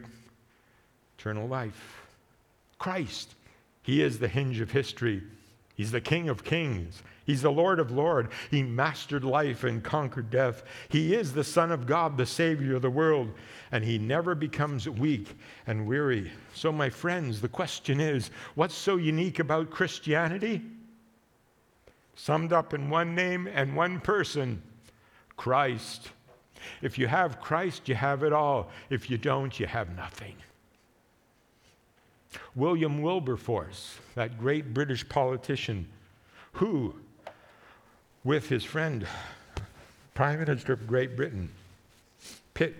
eternal 1.24 1.48
life. 1.48 2.02
Christ, 2.78 3.34
He 3.82 4.02
is 4.02 4.18
the 4.18 4.28
hinge 4.28 4.60
of 4.60 4.70
history. 4.70 5.22
He's 5.74 5.90
the 5.90 6.00
King 6.00 6.28
of 6.28 6.44
kings. 6.44 7.02
He's 7.24 7.40
the 7.40 7.50
Lord 7.50 7.80
of 7.80 7.90
lords. 7.90 8.28
He 8.50 8.62
mastered 8.62 9.24
life 9.24 9.64
and 9.64 9.82
conquered 9.82 10.28
death. 10.28 10.64
He 10.90 11.14
is 11.14 11.32
the 11.32 11.42
Son 11.42 11.72
of 11.72 11.86
God, 11.86 12.18
the 12.18 12.26
Savior 12.26 12.76
of 12.76 12.82
the 12.82 12.90
world, 12.90 13.30
and 13.72 13.82
He 13.82 13.96
never 13.96 14.34
becomes 14.34 14.86
weak 14.86 15.34
and 15.66 15.86
weary. 15.86 16.30
So, 16.52 16.70
my 16.70 16.90
friends, 16.90 17.40
the 17.40 17.48
question 17.48 18.00
is 18.00 18.30
what's 18.54 18.74
so 18.74 18.96
unique 18.96 19.38
about 19.38 19.70
Christianity? 19.70 20.60
Summed 22.16 22.52
up 22.52 22.74
in 22.74 22.90
one 22.90 23.14
name 23.14 23.46
and 23.46 23.74
one 23.74 23.98
person 23.98 24.62
Christ. 25.38 26.10
If 26.82 26.98
you 26.98 27.06
have 27.06 27.40
Christ, 27.40 27.88
you 27.88 27.94
have 27.94 28.22
it 28.22 28.34
all. 28.34 28.68
If 28.90 29.08
you 29.08 29.16
don't, 29.16 29.58
you 29.58 29.66
have 29.66 29.96
nothing. 29.96 30.36
William 32.54 33.02
Wilberforce, 33.02 33.98
that 34.14 34.38
great 34.38 34.74
British 34.74 35.08
politician, 35.08 35.86
who, 36.52 36.94
with 38.22 38.48
his 38.48 38.64
friend, 38.64 39.06
Prime 40.14 40.38
Minister 40.38 40.72
of 40.72 40.86
Great 40.86 41.16
Britain, 41.16 41.50
Pitt, 42.54 42.76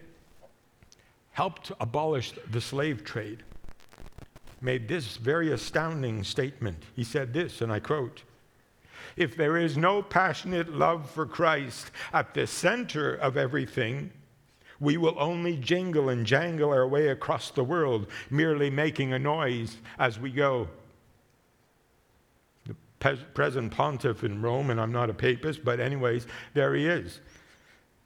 helped 1.32 1.73
abolish 1.80 2.32
the 2.50 2.61
slave 2.61 3.04
trade, 3.04 3.42
made 4.61 4.88
this 4.88 5.16
very 5.16 5.50
astounding 5.52 6.23
statement. 6.23 6.82
He 6.94 7.04
said 7.04 7.32
this, 7.32 7.61
and 7.61 7.73
I 7.73 7.80
quote 7.80 8.23
If 9.16 9.37
there 9.37 9.56
is 9.56 9.76
no 9.76 10.00
passionate 10.00 10.73
love 10.73 11.11
for 11.11 11.26
Christ 11.26 11.90
at 12.12 12.34
the 12.34 12.46
center 12.46 13.14
of 13.14 13.37
everything, 13.37 14.11
we 14.80 14.96
will 14.96 15.16
only 15.18 15.56
jingle 15.56 16.08
and 16.08 16.26
jangle 16.26 16.70
our 16.70 16.86
way 16.86 17.08
across 17.08 17.50
the 17.50 17.64
world, 17.64 18.06
merely 18.30 18.70
making 18.70 19.12
a 19.12 19.18
noise 19.18 19.76
as 19.98 20.18
we 20.18 20.30
go. 20.30 20.68
The 22.66 23.16
present 23.34 23.72
pontiff 23.72 24.24
in 24.24 24.40
Rome, 24.40 24.70
and 24.70 24.80
I'm 24.80 24.92
not 24.92 25.10
a 25.10 25.14
papist, 25.14 25.64
but, 25.64 25.80
anyways, 25.80 26.26
there 26.54 26.74
he 26.74 26.86
is 26.86 27.20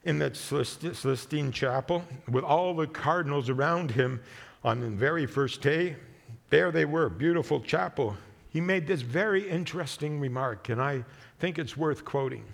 in 0.05 0.19
that 0.19 0.37
Sistine 0.37 1.53
Chapel 1.53 2.05
with 2.31 2.45
all 2.45 2.75
the 2.75 2.87
cardinals 2.87 3.51
around 3.51 3.91
him 3.91 4.21
on 4.65 4.81
the 4.81 4.89
very 4.89 5.27
first 5.27 5.61
day. 5.61 5.97
There 6.51 6.71
they 6.73 6.85
were, 6.85 7.09
beautiful 7.09 7.61
chapel. 7.61 8.17
He 8.51 8.61
made 8.61 8.87
this 8.87 9.03
very 9.03 9.49
interesting 9.49 10.19
remark, 10.19 10.69
and 10.71 10.81
I 10.81 11.05
think 11.39 11.59
it's 11.59 11.77
worth 11.77 12.05
quoting. 12.05 12.45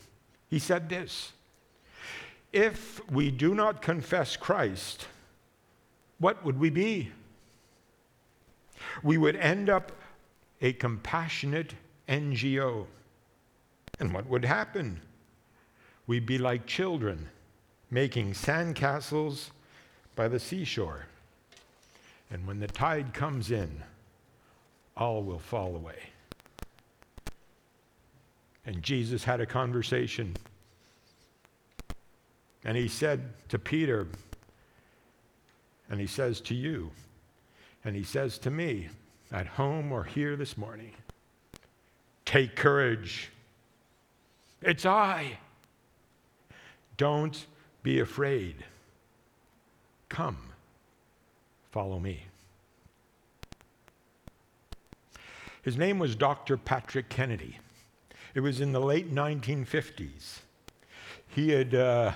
He 0.48 0.58
said 0.58 0.88
this 0.88 1.32
if 2.54 3.00
we 3.10 3.32
do 3.32 3.54
not 3.54 3.82
confess 3.82 4.36
Christ, 4.36 5.08
what 6.18 6.44
would 6.44 6.58
we 6.58 6.70
be? 6.70 7.10
We 9.02 9.18
would 9.18 9.34
end 9.36 9.68
up 9.68 9.90
a 10.62 10.72
compassionate 10.72 11.74
NGO. 12.08 12.86
And 13.98 14.14
what 14.14 14.26
would 14.28 14.44
happen? 14.44 15.00
We'd 16.06 16.26
be 16.26 16.38
like 16.38 16.64
children 16.64 17.28
making 17.90 18.32
sandcastles 18.32 19.50
by 20.14 20.28
the 20.28 20.38
seashore. 20.38 21.06
And 22.30 22.46
when 22.46 22.60
the 22.60 22.68
tide 22.68 23.12
comes 23.12 23.50
in, 23.50 23.82
all 24.96 25.24
will 25.24 25.40
fall 25.40 25.74
away. 25.74 25.98
And 28.64 28.82
Jesus 28.82 29.24
had 29.24 29.40
a 29.40 29.46
conversation. 29.46 30.36
And 32.64 32.76
he 32.76 32.88
said 32.88 33.20
to 33.48 33.58
Peter, 33.58 34.06
and 35.90 36.00
he 36.00 36.06
says 36.06 36.40
to 36.42 36.54
you, 36.54 36.90
and 37.84 37.94
he 37.94 38.02
says 38.02 38.38
to 38.38 38.50
me, 38.50 38.88
at 39.30 39.46
home 39.46 39.92
or 39.92 40.04
here 40.04 40.36
this 40.36 40.56
morning, 40.56 40.92
take 42.24 42.56
courage. 42.56 43.30
It's 44.62 44.86
I. 44.86 45.38
Don't 46.96 47.46
be 47.82 48.00
afraid. 48.00 48.64
Come, 50.08 50.38
follow 51.70 51.98
me. 51.98 52.22
His 55.62 55.76
name 55.76 55.98
was 55.98 56.14
Dr. 56.14 56.56
Patrick 56.56 57.08
Kennedy. 57.08 57.58
It 58.34 58.40
was 58.40 58.60
in 58.60 58.72
the 58.72 58.80
late 58.80 59.14
1950s. 59.14 60.40
He 61.28 61.50
had 61.50 61.74
uh, 61.74 62.12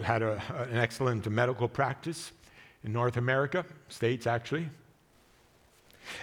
had 0.00 0.22
a, 0.22 0.42
an 0.70 0.78
excellent 0.78 1.28
medical 1.30 1.68
practice 1.68 2.32
in 2.84 2.92
North 2.92 3.16
America, 3.16 3.64
States 3.88 4.26
actually. 4.26 4.68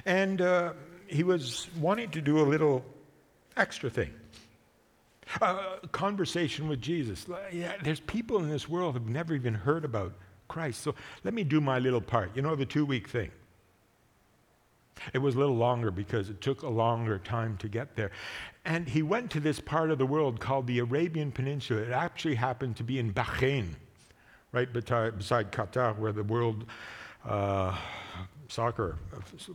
And 0.06 0.42
uh, 0.42 0.74
he 1.08 1.24
was 1.24 1.68
wanting 1.80 2.12
to 2.12 2.22
do 2.22 2.40
a 2.40 2.44
little 2.44 2.84
extra 3.56 3.90
thing. 3.90 4.14
Conversation 5.92 6.68
with 6.68 6.82
Jesus. 6.82 7.28
Yeah, 7.52 7.74
there's 7.84 8.00
people 8.00 8.40
in 8.40 8.50
this 8.50 8.68
world 8.68 8.96
who've 8.96 9.08
never 9.08 9.36
even 9.36 9.54
heard 9.54 9.86
about 9.86 10.14
Christ. 10.48 10.82
So 10.82 10.96
let 11.24 11.34
me 11.34 11.44
do 11.44 11.62
my 11.62 11.78
little 11.80 12.02
part. 12.02 12.36
You 12.36 12.42
know, 12.42 12.56
the 12.56 12.66
two 12.66 12.86
week 12.86 13.08
thing. 13.08 13.32
It 15.14 15.20
was 15.20 15.36
a 15.36 15.40
little 15.40 15.56
longer 15.56 15.92
because 15.92 16.30
it 16.30 16.42
took 16.42 16.62
a 16.62 16.70
longer 16.70 17.20
time 17.20 17.58
to 17.58 17.68
get 17.68 17.96
there. 17.96 18.12
And 18.66 18.88
he 18.88 19.02
went 19.02 19.32
to 19.32 19.40
this 19.40 19.60
part 19.60 19.92
of 19.92 19.98
the 19.98 20.06
world 20.06 20.40
called 20.40 20.68
the 20.68 20.80
Arabian 20.80 21.32
Peninsula. 21.32 21.82
It 21.82 21.92
actually 21.92 22.36
happened 22.36 22.76
to 22.78 22.84
be 22.84 23.00
in 23.00 23.14
Bahrain, 23.14 23.76
right 24.52 24.72
beside 24.72 25.52
Qatar, 25.52 25.98
where 25.98 26.12
the 26.12 26.24
world 26.24 26.66
uh, 27.26 27.78
soccer 28.48 28.98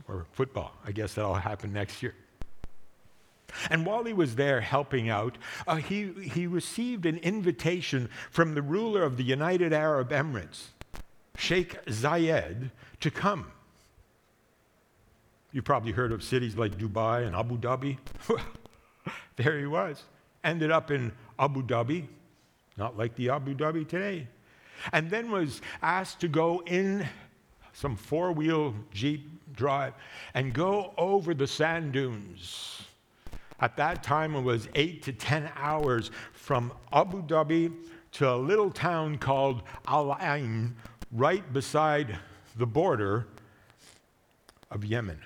or 0.07 0.25
football, 0.31 0.73
I 0.85 0.91
guess 0.91 1.13
that'll 1.13 1.35
happen 1.35 1.73
next 1.73 2.01
year. 2.01 2.15
And 3.69 3.85
while 3.85 4.03
he 4.03 4.13
was 4.13 4.35
there 4.35 4.61
helping 4.61 5.09
out, 5.09 5.37
uh, 5.67 5.75
he, 5.75 6.11
he 6.11 6.47
received 6.47 7.05
an 7.05 7.17
invitation 7.17 8.09
from 8.29 8.53
the 8.53 8.61
ruler 8.61 9.03
of 9.03 9.17
the 9.17 9.23
United 9.23 9.71
Arab 9.71 10.09
Emirates, 10.09 10.67
Sheikh 11.37 11.83
Zayed, 11.85 12.71
to 12.99 13.11
come 13.11 13.51
You've 15.55 15.63
probably 15.63 15.93
heard 15.93 16.11
of 16.11 16.21
cities 16.21 16.57
like 16.57 16.77
Dubai 16.77 17.25
and 17.25 17.33
Abu 17.33 17.57
Dhabi. 17.57 17.97
there 19.37 19.57
he 19.57 19.65
was. 19.65 20.03
Ended 20.43 20.69
up 20.69 20.91
in 20.91 21.13
Abu 21.39 21.63
Dhabi, 21.63 22.07
not 22.75 22.97
like 22.97 23.15
the 23.15 23.29
Abu 23.29 23.55
Dhabi 23.55 23.87
today. 23.87 24.27
And 24.91 25.09
then 25.09 25.31
was 25.31 25.61
asked 25.81 26.19
to 26.19 26.27
go 26.27 26.61
in 26.65 27.07
some 27.71 27.95
four 27.95 28.33
wheel 28.33 28.75
Jeep 28.91 29.29
drive 29.53 29.93
and 30.33 30.53
go 30.53 30.93
over 30.97 31.33
the 31.33 31.47
sand 31.47 31.93
dunes. 31.93 32.81
At 33.61 33.77
that 33.77 34.03
time, 34.03 34.35
it 34.35 34.41
was 34.41 34.67
eight 34.75 35.03
to 35.03 35.13
10 35.13 35.49
hours 35.55 36.11
from 36.33 36.73
Abu 36.91 37.23
Dhabi 37.23 37.73
to 38.11 38.29
a 38.29 38.35
little 38.35 38.71
town 38.71 39.19
called 39.19 39.61
Al 39.87 40.17
Ain, 40.21 40.75
right 41.13 41.53
beside 41.53 42.19
the 42.57 42.65
border 42.67 43.25
of 44.69 44.83
Yemen. 44.83 45.17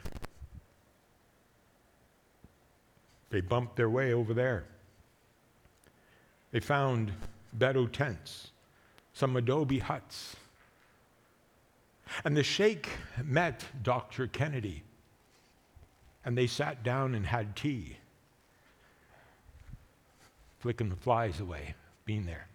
They 3.29 3.41
bumped 3.41 3.75
their 3.75 3.89
way 3.89 4.13
over 4.13 4.33
there. 4.33 4.65
They 6.51 6.59
found 6.59 7.11
Bedou 7.57 7.87
tents, 7.91 8.51
some 9.13 9.35
adobe 9.35 9.79
huts. 9.79 10.35
And 12.25 12.35
the 12.35 12.43
sheikh 12.43 12.89
met 13.23 13.63
Dr. 13.83 14.27
Kennedy, 14.27 14.83
and 16.25 16.35
they 16.35 16.47
sat 16.47 16.83
down 16.83 17.13
and 17.13 17.25
had 17.25 17.55
tea, 17.55 17.97
flicking 20.59 20.89
the 20.89 20.95
flies 20.95 21.39
away, 21.39 21.75
being 22.05 22.25
there. 22.25 22.47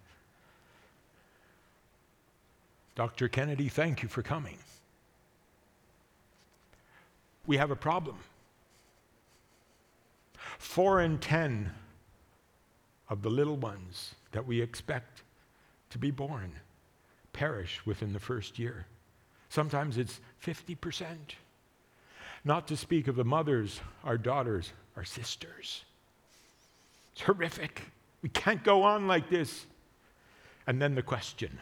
Dr. 2.97 3.29
Kennedy, 3.29 3.69
thank 3.69 4.03
you 4.03 4.09
for 4.09 4.23
coming. 4.23 4.59
We 7.47 7.57
have 7.57 7.71
a 7.71 7.77
problem. 7.77 8.17
Four 10.65 11.03
in 11.03 11.19
ten 11.19 11.71
of 13.09 13.23
the 13.23 13.31
little 13.31 13.57
ones 13.57 14.15
that 14.33 14.45
we 14.45 14.61
expect 14.61 15.23
to 15.91 15.99
be 15.99 16.11
born 16.11 16.53
perish 17.33 17.81
within 17.87 18.13
the 18.13 18.19
first 18.19 18.59
year. 18.59 18.87
Sometimes 19.51 19.99
it's 19.99 20.21
50%. 20.45 21.07
Not 22.45 22.67
to 22.69 22.77
speak 22.77 23.07
of 23.07 23.15
the 23.15 23.25
mothers, 23.25 23.81
our 24.03 24.19
daughters, 24.19 24.73
our 24.97 25.05
sisters. 25.05 25.85
It's 27.13 27.23
horrific. 27.23 27.83
We 28.23 28.31
can't 28.31 28.65
go 28.65 28.83
on 28.83 29.07
like 29.07 29.29
this. 29.29 29.67
And 30.67 30.83
then 30.83 30.97
the 30.97 31.03
question 31.03 31.61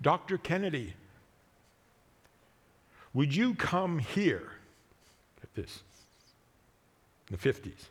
Dr. 0.00 0.38
Kennedy, 0.38 0.94
would 3.12 3.34
you 3.34 3.54
come 3.54 3.98
here? 3.98 4.52
Get 5.42 5.54
this 5.54 5.82
in 7.30 7.36
the 7.40 7.52
50s. 7.52 7.88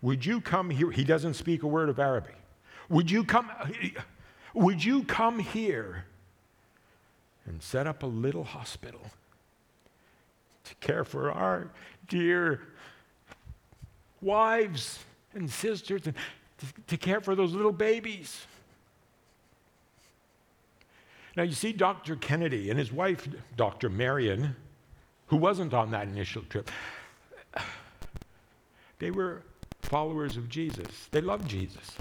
Would 0.00 0.24
you 0.26 0.40
come 0.40 0.70
here? 0.70 0.90
He 0.90 1.04
doesn't 1.04 1.34
speak 1.34 1.62
a 1.62 1.66
word 1.66 1.88
of 1.88 1.98
Arabic. 1.98 2.36
Would 2.88 3.10
you 3.10 3.24
come, 3.24 3.50
would 4.54 4.84
you 4.84 5.04
come 5.04 5.38
here 5.38 6.04
and 7.46 7.62
set 7.62 7.86
up 7.86 8.02
a 8.02 8.06
little 8.06 8.44
hospital 8.44 9.00
to 10.64 10.74
care 10.76 11.04
for 11.04 11.30
our 11.30 11.70
dear 12.08 12.60
wives 14.20 15.00
and 15.34 15.50
sisters 15.50 16.06
and 16.06 16.14
to, 16.58 16.66
to 16.88 16.96
care 16.96 17.20
for 17.20 17.34
those 17.34 17.52
little 17.54 17.72
babies? 17.72 18.46
Now, 21.36 21.44
you 21.44 21.52
see, 21.52 21.72
Dr. 21.72 22.16
Kennedy 22.16 22.68
and 22.68 22.78
his 22.78 22.92
wife, 22.92 23.26
Dr. 23.56 23.88
Marion, 23.88 24.54
who 25.28 25.36
wasn't 25.36 25.72
on 25.72 25.90
that 25.92 26.08
initial 26.08 26.42
trip, 26.50 26.70
they 29.02 29.10
were 29.10 29.42
followers 29.80 30.36
of 30.36 30.48
Jesus, 30.48 31.08
they 31.10 31.20
loved 31.20 31.48
Jesus. 31.48 31.96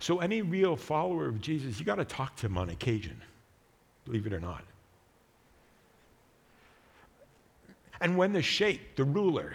So, 0.00 0.18
any 0.18 0.42
real 0.42 0.76
follower 0.76 1.28
of 1.28 1.40
Jesus, 1.40 1.78
you 1.78 1.86
got 1.86 1.94
to 1.94 2.04
talk 2.04 2.36
to 2.36 2.46
him 2.46 2.58
on 2.58 2.68
occasion, 2.68 3.22
believe 4.04 4.26
it 4.26 4.34
or 4.34 4.40
not. 4.40 4.64
And 8.02 8.18
when 8.18 8.34
the 8.34 8.42
sheikh, 8.42 8.96
the 8.96 9.04
ruler, 9.04 9.54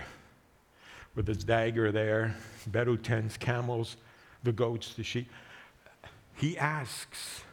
with 1.13 1.27
his 1.27 1.43
dagger 1.43 1.91
there, 1.91 2.35
Bedu 2.71 2.99
tents, 2.99 3.37
camels, 3.37 3.97
the 4.41 4.51
goats, 4.51 4.95
the 4.95 5.03
sheep, 5.03 5.29
he 6.33 6.57
asks, 6.57 7.43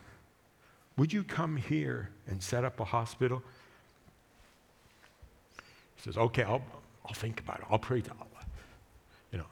Would 0.96 1.12
you 1.12 1.22
come 1.22 1.58
here 1.58 2.08
and 2.28 2.42
set 2.42 2.64
up 2.64 2.80
a 2.80 2.84
hospital? 2.86 3.42
He 5.98 6.04
says, 6.04 6.16
okay, 6.16 6.44
I'll, 6.44 6.62
I'll 7.04 7.14
think 7.14 7.40
about 7.40 7.58
it. 7.58 7.66
I'll 7.68 7.78
pray 7.78 8.00
to 8.00 8.10
Allah. 8.12 8.46
You 9.32 9.38
know, 9.38 9.46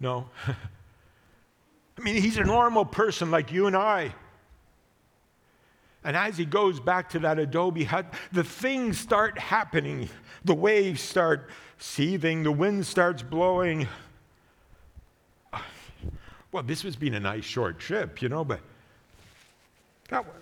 no. 0.00 0.28
I 1.98 2.00
mean, 2.02 2.20
he's 2.20 2.36
a 2.36 2.44
normal 2.44 2.84
person 2.84 3.30
like 3.30 3.52
you 3.52 3.66
and 3.66 3.76
I. 3.76 4.14
And 6.04 6.16
as 6.16 6.36
he 6.36 6.44
goes 6.44 6.80
back 6.80 7.10
to 7.10 7.20
that 7.20 7.38
adobe 7.38 7.84
hut, 7.84 8.12
the 8.32 8.44
things 8.44 8.98
start 8.98 9.38
happening. 9.38 10.08
The 10.44 10.54
waves 10.54 11.00
start 11.00 11.50
seething, 11.78 12.42
the 12.42 12.52
wind 12.52 12.86
starts 12.86 13.22
blowing. 13.22 13.86
Well, 16.50 16.62
this 16.62 16.82
was 16.82 16.96
being 16.96 17.14
a 17.14 17.20
nice 17.20 17.44
short 17.44 17.78
trip, 17.78 18.22
you 18.22 18.30
know, 18.30 18.42
but 18.42 18.60
that 20.08 20.24
was, 20.24 20.34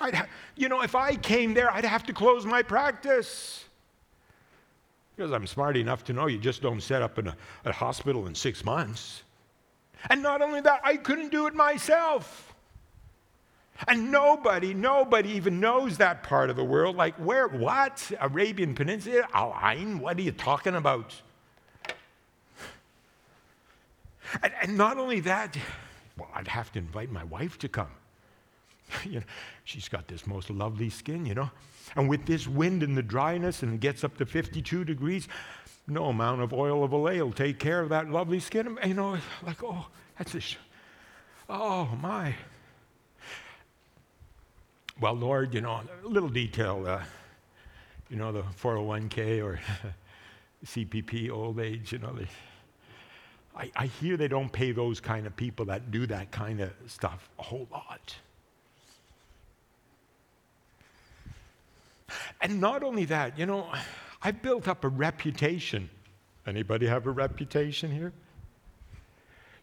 I'd 0.00 0.12
ha- 0.12 0.26
you 0.56 0.68
know, 0.68 0.82
if 0.82 0.96
I 0.96 1.14
came 1.14 1.54
there, 1.54 1.72
I'd 1.72 1.84
have 1.84 2.02
to 2.06 2.12
close 2.12 2.44
my 2.44 2.62
practice. 2.64 3.64
Because 5.16 5.32
I'm 5.32 5.46
smart 5.46 5.76
enough 5.76 6.04
to 6.04 6.12
know 6.12 6.26
you 6.26 6.38
just 6.38 6.60
don't 6.62 6.80
set 6.80 7.02
up 7.02 7.18
in 7.18 7.28
a, 7.28 7.36
a 7.64 7.72
hospital 7.72 8.26
in 8.26 8.34
six 8.34 8.64
months. 8.64 9.22
And 10.10 10.22
not 10.22 10.42
only 10.42 10.60
that, 10.60 10.80
I 10.84 10.96
couldn't 10.96 11.30
do 11.30 11.46
it 11.46 11.54
myself. 11.54 12.54
And 13.88 14.10
nobody, 14.10 14.72
nobody 14.72 15.30
even 15.30 15.60
knows 15.60 15.98
that 15.98 16.22
part 16.22 16.50
of 16.50 16.56
the 16.56 16.64
world. 16.64 16.96
Like, 16.96 17.14
where, 17.16 17.48
what? 17.48 18.10
Arabian 18.20 18.74
Peninsula? 18.74 19.26
Al 19.32 19.56
Ain? 19.62 19.98
What 19.98 20.16
are 20.18 20.22
you 20.22 20.32
talking 20.32 20.74
about? 20.74 21.20
And, 24.42 24.52
and, 24.62 24.76
not 24.76 24.96
only 24.98 25.20
that, 25.20 25.56
well, 26.16 26.28
I'd 26.34 26.48
have 26.48 26.72
to 26.72 26.78
invite 26.78 27.10
my 27.10 27.24
wife 27.24 27.58
to 27.58 27.68
come. 27.68 27.90
you 29.04 29.20
know, 29.20 29.26
she's 29.64 29.88
got 29.88 30.08
this 30.08 30.26
most 30.26 30.50
lovely 30.50 30.90
skin, 30.90 31.26
you 31.26 31.34
know. 31.34 31.50
And 31.96 32.08
with 32.08 32.26
this 32.26 32.46
wind 32.46 32.82
and 32.82 32.96
the 32.96 33.02
dryness, 33.02 33.62
and 33.62 33.74
it 33.74 33.80
gets 33.80 34.04
up 34.04 34.16
to 34.18 34.26
52 34.26 34.84
degrees, 34.84 35.28
no 35.86 36.06
amount 36.06 36.40
of 36.40 36.52
oil 36.52 36.82
of 36.82 36.92
Olay 36.92 37.20
will 37.20 37.32
take 37.32 37.58
care 37.58 37.80
of 37.80 37.90
that 37.90 38.10
lovely 38.10 38.40
skin. 38.40 38.78
You 38.84 38.94
know, 38.94 39.18
like, 39.44 39.62
oh, 39.62 39.86
that's 40.18 40.34
a, 40.34 40.40
sh- 40.40 40.56
oh 41.48 41.86
my. 42.00 42.34
Well, 45.00 45.14
Lord, 45.14 45.54
you 45.54 45.60
know, 45.60 45.80
a 46.04 46.08
little 46.08 46.28
detail, 46.28 46.84
uh, 46.86 47.02
you 48.08 48.16
know, 48.16 48.32
the 48.32 48.42
401k 48.42 49.42
or 49.44 49.60
CPP, 50.64 51.30
old 51.30 51.58
age, 51.58 51.92
you 51.92 51.98
know, 51.98 52.12
they, 52.12 52.28
I, 53.56 53.70
I 53.76 53.86
hear 53.86 54.16
they 54.16 54.28
don't 54.28 54.50
pay 54.50 54.72
those 54.72 55.00
kind 55.00 55.26
of 55.26 55.36
people 55.36 55.66
that 55.66 55.90
do 55.90 56.06
that 56.06 56.30
kind 56.30 56.60
of 56.60 56.72
stuff 56.86 57.28
a 57.38 57.42
whole 57.42 57.68
lot. 57.70 58.14
And 62.44 62.60
not 62.60 62.82
only 62.82 63.06
that, 63.06 63.38
you 63.38 63.46
know, 63.46 63.72
I've 64.22 64.42
built 64.42 64.68
up 64.68 64.84
a 64.84 64.88
reputation. 64.88 65.88
Anybody 66.46 66.86
have 66.86 67.06
a 67.06 67.10
reputation 67.10 67.90
here? 67.90 68.12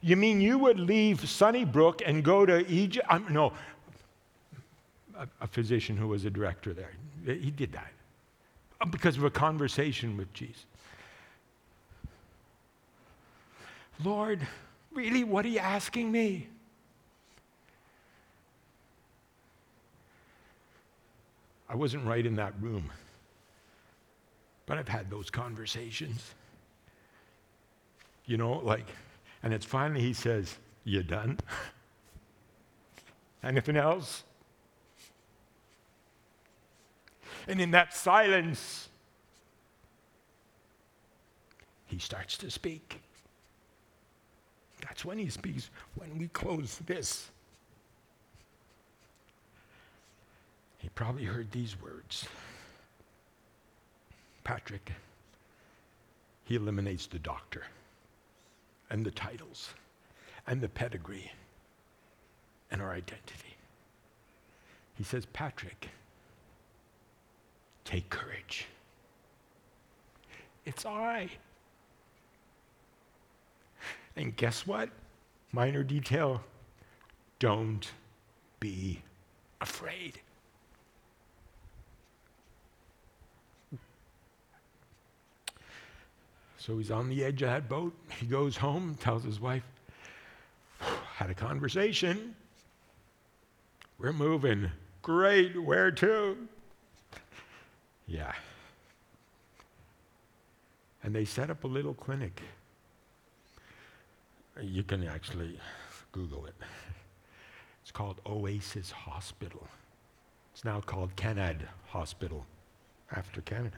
You 0.02 0.16
mean 0.16 0.42
you 0.42 0.58
would 0.58 0.80
leave 0.80 1.30
Sunnybrook 1.30 2.02
and 2.04 2.24
go 2.24 2.44
to 2.44 2.68
Egypt? 2.68 3.06
Um, 3.08 3.28
no, 3.30 3.54
a, 5.16 5.28
a 5.42 5.48
physician 5.48 5.96
who 5.96 6.08
was 6.08 6.26
a 6.26 6.32
director 6.32 6.74
there. 6.74 6.90
He 7.24 7.52
did 7.52 7.72
that 7.74 7.92
uh, 8.82 8.86
because 8.86 9.16
of 9.16 9.26
a 9.26 9.30
conversation 9.30 10.18
with 10.18 10.34
Jesus. 10.34 10.66
Lord, 14.04 14.40
really, 14.92 15.24
what 15.24 15.46
are 15.46 15.50
you 15.50 15.60
asking 15.60 16.12
me? 16.12 16.48
I 21.72 21.76
wasn't 21.76 22.06
right 22.06 22.26
in 22.26 22.36
that 22.36 22.54
room, 22.60 22.92
but 24.66 24.78
I've 24.78 24.90
had 24.90 25.10
those 25.10 25.30
conversations. 25.30 26.34
You 28.26 28.36
know, 28.36 28.60
like, 28.60 28.88
and 29.42 29.54
it's 29.54 29.66
finally 29.66 30.02
he 30.02 30.12
says, 30.12 30.58
You 30.84 31.02
done? 31.02 31.40
Anything 33.44 33.78
else? 33.78 34.26
And 37.48 37.62
in 37.62 37.72
that 37.72 37.94
silence, 37.94 38.90
he 41.86 42.00
starts 42.00 42.38
to 42.40 42.52
speak. 42.52 43.02
That's 44.82 45.06
when 45.06 45.18
he 45.18 45.30
speaks, 45.30 45.70
when 45.96 46.18
we 46.18 46.28
close 46.28 46.80
this. 46.86 47.31
Probably 50.96 51.26
heard 51.26 51.52
these 51.52 51.80
words 51.82 52.28
Patrick, 54.44 54.92
he 56.44 56.56
eliminates 56.56 57.08
the 57.08 57.20
doctor 57.20 57.64
and 58.90 59.06
the 59.06 59.12
titles 59.12 59.74
and 60.48 60.60
the 60.60 60.68
pedigree 60.68 61.32
and 62.72 62.82
our 62.82 62.92
identity. 62.92 63.56
He 64.96 65.04
says, 65.04 65.26
Patrick, 65.28 65.90
take 67.86 68.10
courage. 68.10 68.66
It's 70.66 70.86
I. 70.86 71.30
And 74.16 74.36
guess 74.36 74.68
what? 74.68 74.90
Minor 75.52 75.84
detail 75.84 76.42
don't 77.40 77.92
be 78.60 79.02
afraid. 79.60 80.20
So 86.62 86.78
he's 86.78 86.92
on 86.92 87.10
the 87.10 87.24
edge 87.24 87.42
of 87.42 87.50
that 87.50 87.68
boat. 87.68 87.92
He 88.20 88.28
goes 88.28 88.56
home, 88.56 88.96
tells 89.00 89.24
his 89.24 89.40
wife, 89.40 89.64
had 91.16 91.32
a 91.32 91.34
conversation. 91.34 92.36
We're 93.98 94.14
moving. 94.14 94.70
Great. 95.02 95.62
Where 95.62 95.92
to? 95.92 96.38
Yeah. 98.08 98.34
And 101.04 101.16
they 101.16 101.24
set 101.24 101.50
up 101.50 101.64
a 101.64 101.68
little 101.68 101.94
clinic. 101.94 102.42
You 104.62 104.84
can 104.84 105.08
actually 105.08 105.60
Google 106.12 106.46
it. 106.46 106.56
It's 107.82 107.92
called 107.92 108.22
Oasis 108.28 108.92
Hospital. 108.92 109.66
It's 110.54 110.64
now 110.64 110.82
called 110.82 111.16
Kanad 111.16 111.62
Hospital 111.88 112.46
after 113.12 113.42
Canada 113.42 113.78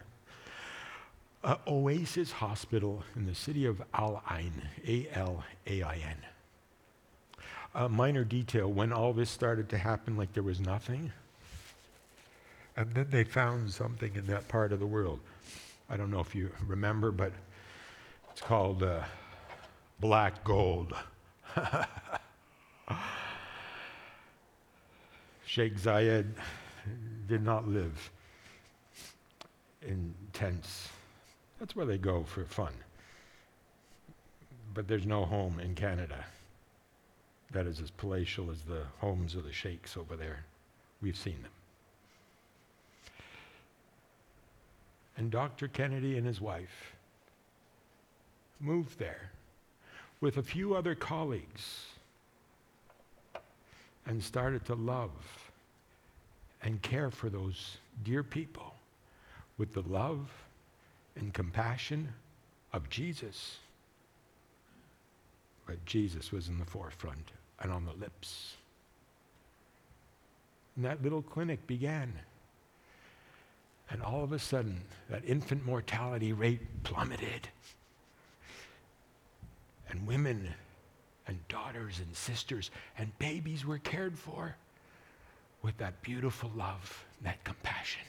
uh, 1.44 1.56
Oasis 1.68 2.32
Hospital 2.32 3.04
in 3.14 3.26
the 3.26 3.34
city 3.34 3.66
of 3.66 3.82
Al 3.92 4.22
Ain, 4.30 4.62
A 4.86 5.06
L 5.12 5.44
A 5.66 5.82
I 5.82 5.96
N. 5.96 6.16
A 7.74 7.88
minor 7.88 8.24
detail 8.24 8.72
when 8.72 8.92
all 8.92 9.12
this 9.12 9.28
started 9.30 9.68
to 9.68 9.78
happen, 9.78 10.16
like 10.16 10.32
there 10.32 10.42
was 10.42 10.60
nothing. 10.60 11.12
And 12.76 12.92
then 12.94 13.08
they 13.10 13.24
found 13.24 13.70
something 13.70 14.14
in 14.14 14.26
that 14.26 14.48
part 14.48 14.72
of 14.72 14.80
the 14.80 14.86
world. 14.86 15.20
I 15.90 15.96
don't 15.96 16.10
know 16.10 16.20
if 16.20 16.34
you 16.34 16.50
remember, 16.66 17.12
but 17.12 17.32
it's 18.30 18.40
called 18.40 18.82
uh, 18.82 19.02
black 20.00 20.42
gold. 20.44 20.94
Sheikh 25.46 25.76
Zayed 25.78 26.32
did 27.28 27.44
not 27.44 27.68
live 27.68 28.10
in 29.82 30.14
tents 30.32 30.88
that's 31.64 31.74
where 31.74 31.86
they 31.86 31.96
go 31.96 32.22
for 32.24 32.44
fun. 32.44 32.74
But 34.74 34.86
there's 34.86 35.06
no 35.06 35.24
home 35.24 35.58
in 35.60 35.74
Canada 35.74 36.22
that 37.52 37.66
is 37.66 37.80
as 37.80 37.90
palatial 37.90 38.50
as 38.50 38.60
the 38.60 38.82
homes 38.98 39.34
of 39.34 39.44
the 39.44 39.52
sheikhs 39.52 39.96
over 39.96 40.14
there. 40.14 40.44
We've 41.00 41.16
seen 41.16 41.40
them. 41.40 41.52
And 45.16 45.30
Dr. 45.30 45.68
Kennedy 45.68 46.18
and 46.18 46.26
his 46.26 46.38
wife 46.38 46.92
moved 48.60 48.98
there 48.98 49.30
with 50.20 50.36
a 50.36 50.42
few 50.42 50.74
other 50.74 50.94
colleagues 50.94 51.86
and 54.04 54.22
started 54.22 54.66
to 54.66 54.74
love 54.74 55.12
and 56.62 56.82
care 56.82 57.10
for 57.10 57.30
those 57.30 57.78
dear 58.04 58.22
people 58.22 58.74
with 59.56 59.72
the 59.72 59.82
love 59.88 60.28
and 61.16 61.32
compassion 61.32 62.12
of 62.72 62.88
Jesus. 62.90 63.58
But 65.66 65.84
Jesus 65.84 66.32
was 66.32 66.48
in 66.48 66.58
the 66.58 66.64
forefront 66.64 67.32
and 67.60 67.72
on 67.72 67.84
the 67.84 67.92
lips. 67.92 68.56
And 70.76 70.84
that 70.84 71.02
little 71.02 71.22
clinic 71.22 71.66
began. 71.66 72.12
And 73.90 74.02
all 74.02 74.24
of 74.24 74.32
a 74.32 74.38
sudden, 74.38 74.80
that 75.08 75.24
infant 75.24 75.64
mortality 75.64 76.32
rate 76.32 76.60
plummeted. 76.82 77.48
And 79.88 80.06
women 80.06 80.48
and 81.26 81.38
daughters 81.48 82.00
and 82.00 82.14
sisters 82.16 82.70
and 82.98 83.16
babies 83.18 83.64
were 83.64 83.78
cared 83.78 84.18
for 84.18 84.56
with 85.62 85.76
that 85.78 86.02
beautiful 86.02 86.50
love, 86.56 87.04
that 87.22 87.42
compassion. 87.44 88.02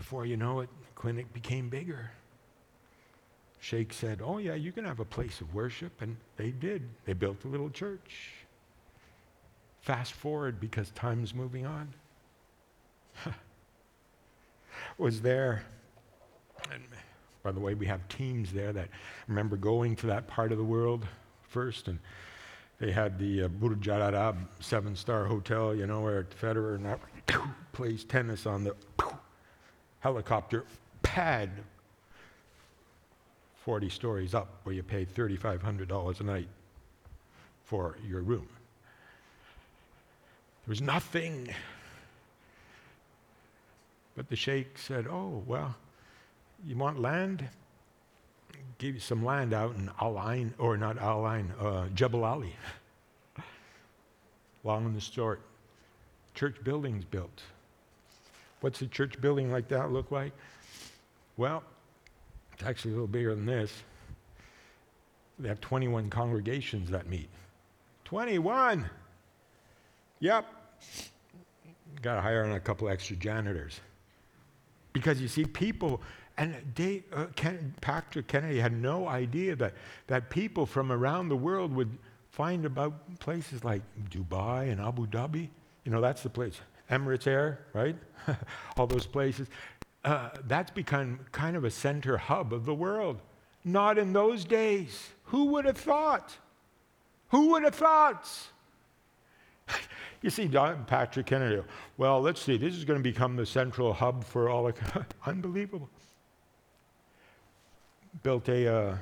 Before 0.00 0.24
you 0.24 0.38
know 0.38 0.60
it, 0.60 0.70
the 0.80 0.86
clinic 0.94 1.30
became 1.34 1.68
bigger. 1.68 2.10
Sheikh 3.60 3.92
said, 3.92 4.22
Oh, 4.24 4.38
yeah, 4.38 4.54
you 4.54 4.72
can 4.72 4.86
have 4.86 4.98
a 4.98 5.04
place 5.04 5.42
of 5.42 5.54
worship. 5.54 5.92
And 6.00 6.16
they 6.38 6.52
did. 6.52 6.88
They 7.04 7.12
built 7.12 7.44
a 7.44 7.48
little 7.48 7.68
church. 7.68 8.30
Fast 9.82 10.14
forward 10.14 10.58
because 10.58 10.88
time's 10.92 11.34
moving 11.34 11.66
on. 11.66 11.92
was 14.96 15.20
there, 15.20 15.64
and 16.72 16.82
by 17.42 17.52
the 17.52 17.60
way, 17.60 17.74
we 17.74 17.84
have 17.84 18.08
teams 18.08 18.54
there 18.54 18.72
that 18.72 18.88
remember 19.28 19.58
going 19.58 19.96
to 19.96 20.06
that 20.06 20.26
part 20.28 20.50
of 20.50 20.56
the 20.56 20.64
world 20.64 21.06
first, 21.42 21.88
and 21.88 21.98
they 22.78 22.90
had 22.90 23.18
the 23.18 23.42
uh, 23.42 23.48
Burj 23.48 23.86
Al 23.86 24.00
Arab 24.02 24.38
seven 24.60 24.96
star 24.96 25.26
hotel, 25.26 25.74
you 25.74 25.86
know, 25.86 26.00
where 26.00 26.24
Federer 26.40 26.98
plays 27.72 28.04
tennis 28.04 28.46
on 28.46 28.64
the 28.64 28.74
helicopter 30.00 30.64
pad 31.02 31.50
40 33.64 33.88
stories 33.90 34.34
up 34.34 34.48
where 34.64 34.74
you 34.74 34.82
pay 34.82 35.04
$3,500 35.04 36.20
a 36.20 36.22
night 36.24 36.48
for 37.64 37.96
your 38.08 38.22
room. 38.22 38.48
There 40.66 40.72
was 40.72 40.80
nothing. 40.80 41.48
But 44.16 44.28
the 44.28 44.36
sheikh 44.36 44.78
said, 44.78 45.06
Oh, 45.06 45.42
well, 45.46 45.76
you 46.66 46.76
want 46.76 47.00
land? 47.00 47.48
Give 48.78 48.94
you 48.94 49.00
some 49.00 49.24
land 49.24 49.52
out 49.52 49.76
in 49.76 49.90
Al 50.00 50.18
Ain, 50.30 50.54
or 50.58 50.76
not 50.76 50.98
Al 50.98 51.30
Ain, 51.30 51.52
uh, 51.60 51.88
Jebel 51.94 52.24
Ali. 52.24 52.54
Long 54.64 54.86
and 54.86 54.96
the 54.96 55.00
short, 55.00 55.40
church 56.34 56.56
buildings 56.64 57.04
built. 57.04 57.42
What's 58.60 58.82
a 58.82 58.86
church 58.86 59.20
building 59.20 59.50
like 59.50 59.68
that 59.68 59.90
look 59.90 60.10
like? 60.10 60.32
Well, 61.36 61.62
it's 62.52 62.62
actually 62.62 62.92
a 62.92 62.94
little 62.94 63.06
bigger 63.06 63.34
than 63.34 63.46
this. 63.46 63.72
They 65.38 65.48
have 65.48 65.60
21 65.60 66.10
congregations 66.10 66.90
that 66.90 67.08
meet. 67.08 67.30
21! 68.04 68.88
Yep. 70.20 70.46
Got 72.02 72.16
to 72.16 72.20
hire 72.20 72.44
on 72.44 72.52
a 72.52 72.60
couple 72.60 72.88
extra 72.90 73.16
janitors. 73.16 73.80
Because 74.92 75.20
you 75.20 75.28
see, 75.28 75.44
people, 75.44 76.02
and 76.36 76.54
they, 76.74 77.04
uh, 77.14 77.26
Ken, 77.36 77.74
Patrick 77.80 78.26
Kennedy 78.26 78.58
had 78.58 78.72
no 78.72 79.08
idea 79.08 79.56
that, 79.56 79.72
that 80.08 80.28
people 80.28 80.66
from 80.66 80.92
around 80.92 81.28
the 81.28 81.36
world 81.36 81.74
would 81.74 81.96
find 82.30 82.66
about 82.66 83.18
places 83.20 83.64
like 83.64 83.82
Dubai 84.10 84.70
and 84.70 84.80
Abu 84.80 85.06
Dhabi. 85.06 85.48
You 85.84 85.92
know, 85.92 86.00
that's 86.00 86.22
the 86.22 86.28
place. 86.30 86.60
Emirates 86.90 87.26
Air, 87.26 87.60
right? 87.72 87.96
All 88.76 88.86
those 88.86 89.06
places. 89.06 89.48
Uh, 90.04 90.30
that's 90.46 90.70
become 90.70 91.20
kind 91.32 91.56
of 91.56 91.64
a 91.64 91.70
center 91.70 92.16
hub 92.16 92.52
of 92.52 92.64
the 92.64 92.74
world. 92.74 93.20
Not 93.64 93.98
in 93.98 94.12
those 94.12 94.44
days. 94.44 95.10
Who 95.24 95.46
would 95.46 95.66
have 95.66 95.76
thought? 95.76 96.36
Who 97.28 97.50
would 97.50 97.62
have 97.64 97.74
thought? 97.74 98.28
you 100.22 100.30
see, 100.30 100.48
Don 100.48 100.84
Patrick 100.86 101.26
Kennedy, 101.26 101.62
well, 101.96 102.20
let's 102.20 102.40
see, 102.40 102.56
this 102.56 102.74
is 102.74 102.84
going 102.84 102.98
to 102.98 103.02
become 103.02 103.36
the 103.36 103.46
central 103.46 103.92
hub 103.92 104.24
for 104.24 104.48
all 104.48 104.64
the. 104.64 105.06
Unbelievable. 105.26 105.88
Built 108.22 108.48
a, 108.48 108.74
uh, 108.74 108.96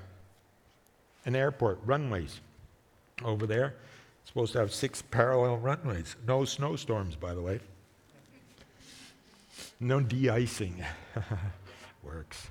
an 1.25 1.35
airport, 1.35 1.79
runways 1.87 2.41
over 3.25 3.47
there. 3.47 3.77
supposed 4.25 4.53
to 4.53 4.59
have 4.59 4.73
six 4.73 5.01
parallel 5.01 5.57
runways. 5.59 6.17
No 6.27 6.45
snowstorms, 6.45 7.17
by 7.17 7.35
the 7.35 7.41
way. 7.41 7.61
No 9.81 10.01
de 10.01 10.29
icing. 10.29 10.85
Works. 12.03 12.51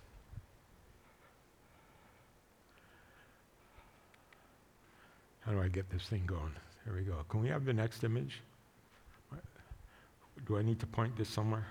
How 5.42 5.52
do 5.52 5.62
I 5.62 5.68
get 5.68 5.90
this 5.90 6.04
thing 6.04 6.24
going? 6.26 6.52
There 6.86 6.96
we 6.96 7.02
go. 7.02 7.16
Can 7.30 7.42
we 7.42 7.50
have 7.50 7.66
the 7.66 7.74
next 7.74 8.04
image? 8.04 8.42
Do 10.46 10.58
I 10.58 10.62
need 10.62 10.80
to 10.80 10.86
point 10.86 11.18
this 11.18 11.30
somewhere? 11.30 11.66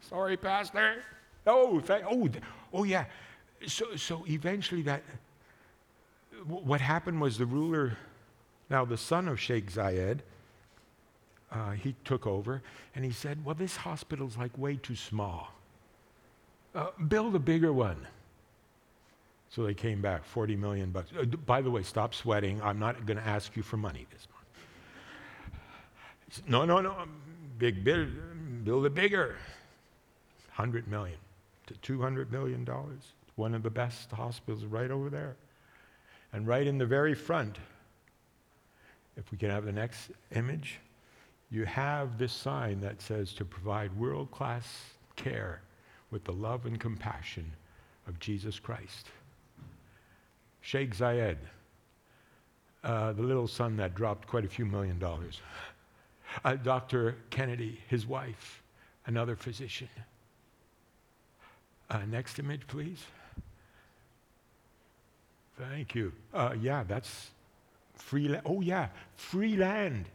Sorry, 0.00 0.36
Pastor. 0.36 1.02
Oh, 1.46 1.80
th- 1.80 2.02
oh, 2.10 2.28
oh, 2.72 2.84
yeah. 2.84 3.04
So, 3.66 3.96
so 3.96 4.24
eventually, 4.28 4.82
that 4.82 5.02
what 6.46 6.80
happened 6.80 7.20
was 7.20 7.38
the 7.38 7.46
ruler, 7.46 7.96
now 8.68 8.84
the 8.84 8.96
son 8.96 9.28
of 9.28 9.40
Sheikh 9.40 9.70
Zayed, 9.70 10.20
uh, 11.52 11.72
he 11.72 11.94
took 12.04 12.26
over 12.26 12.62
and 12.94 13.04
he 13.04 13.10
said, 13.10 13.44
Well, 13.44 13.54
this 13.54 13.76
hospital's 13.76 14.36
like 14.36 14.56
way 14.56 14.76
too 14.76 14.96
small. 14.96 15.52
Uh, 16.74 16.86
build 17.08 17.34
a 17.34 17.38
bigger 17.38 17.72
one. 17.72 18.06
So 19.50 19.64
they 19.64 19.74
came 19.74 20.00
back, 20.00 20.24
40 20.24 20.56
million 20.56 20.90
bucks. 20.90 21.10
Uh, 21.18 21.24
by 21.24 21.60
the 21.60 21.70
way, 21.70 21.82
stop 21.82 22.14
sweating. 22.14 22.62
I'm 22.62 22.78
not 22.78 23.04
going 23.04 23.18
to 23.18 23.26
ask 23.26 23.54
you 23.54 23.62
for 23.62 23.76
money 23.76 24.06
this 24.10 24.26
month. 24.32 24.42
No, 26.48 26.64
no, 26.64 26.80
no. 26.80 27.04
Big, 27.58 27.84
big, 27.84 28.08
build 28.64 28.86
a 28.86 28.90
bigger. 28.90 29.36
100 30.54 30.88
million 30.88 31.18
to 31.66 31.74
200 31.74 32.32
million 32.32 32.64
dollars. 32.64 33.12
One 33.36 33.54
of 33.54 33.62
the 33.62 33.70
best 33.70 34.10
hospitals 34.10 34.64
right 34.64 34.90
over 34.90 35.10
there. 35.10 35.36
And 36.32 36.46
right 36.46 36.66
in 36.66 36.78
the 36.78 36.86
very 36.86 37.14
front, 37.14 37.58
if 39.18 39.30
we 39.30 39.36
can 39.36 39.50
have 39.50 39.66
the 39.66 39.72
next 39.72 40.10
image, 40.34 40.80
you 41.52 41.66
have 41.66 42.16
this 42.16 42.32
sign 42.32 42.80
that 42.80 43.02
says 43.02 43.34
to 43.34 43.44
provide 43.44 43.94
world 43.98 44.30
class 44.30 44.66
care 45.16 45.60
with 46.10 46.24
the 46.24 46.32
love 46.32 46.64
and 46.64 46.80
compassion 46.80 47.52
of 48.08 48.18
Jesus 48.18 48.58
Christ. 48.58 49.08
Sheikh 50.62 50.96
Zayed, 50.96 51.36
uh, 52.82 53.12
the 53.12 53.22
little 53.22 53.46
son 53.46 53.76
that 53.76 53.94
dropped 53.94 54.26
quite 54.26 54.46
a 54.46 54.48
few 54.48 54.64
million 54.64 54.98
dollars. 54.98 55.40
Uh, 56.42 56.54
Dr. 56.54 57.16
Kennedy, 57.28 57.78
his 57.88 58.06
wife, 58.06 58.62
another 59.04 59.36
physician. 59.36 59.90
Uh, 61.90 61.98
next 62.10 62.38
image, 62.38 62.66
please. 62.66 63.04
Thank 65.58 65.94
you. 65.94 66.14
Uh, 66.32 66.54
yeah, 66.58 66.84
that's 66.84 67.28
free 67.94 68.28
land. 68.28 68.42
Oh, 68.46 68.62
yeah, 68.62 68.88
free 69.14 69.56
land. 69.56 70.06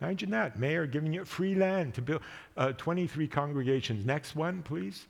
Imagine 0.00 0.30
that. 0.30 0.58
Mayor 0.58 0.86
giving 0.86 1.12
you 1.12 1.24
free 1.24 1.54
land 1.54 1.94
to 1.94 2.02
build 2.02 2.22
uh, 2.56 2.72
23 2.72 3.26
congregations. 3.26 4.06
Next 4.06 4.36
one, 4.36 4.62
please. 4.62 5.06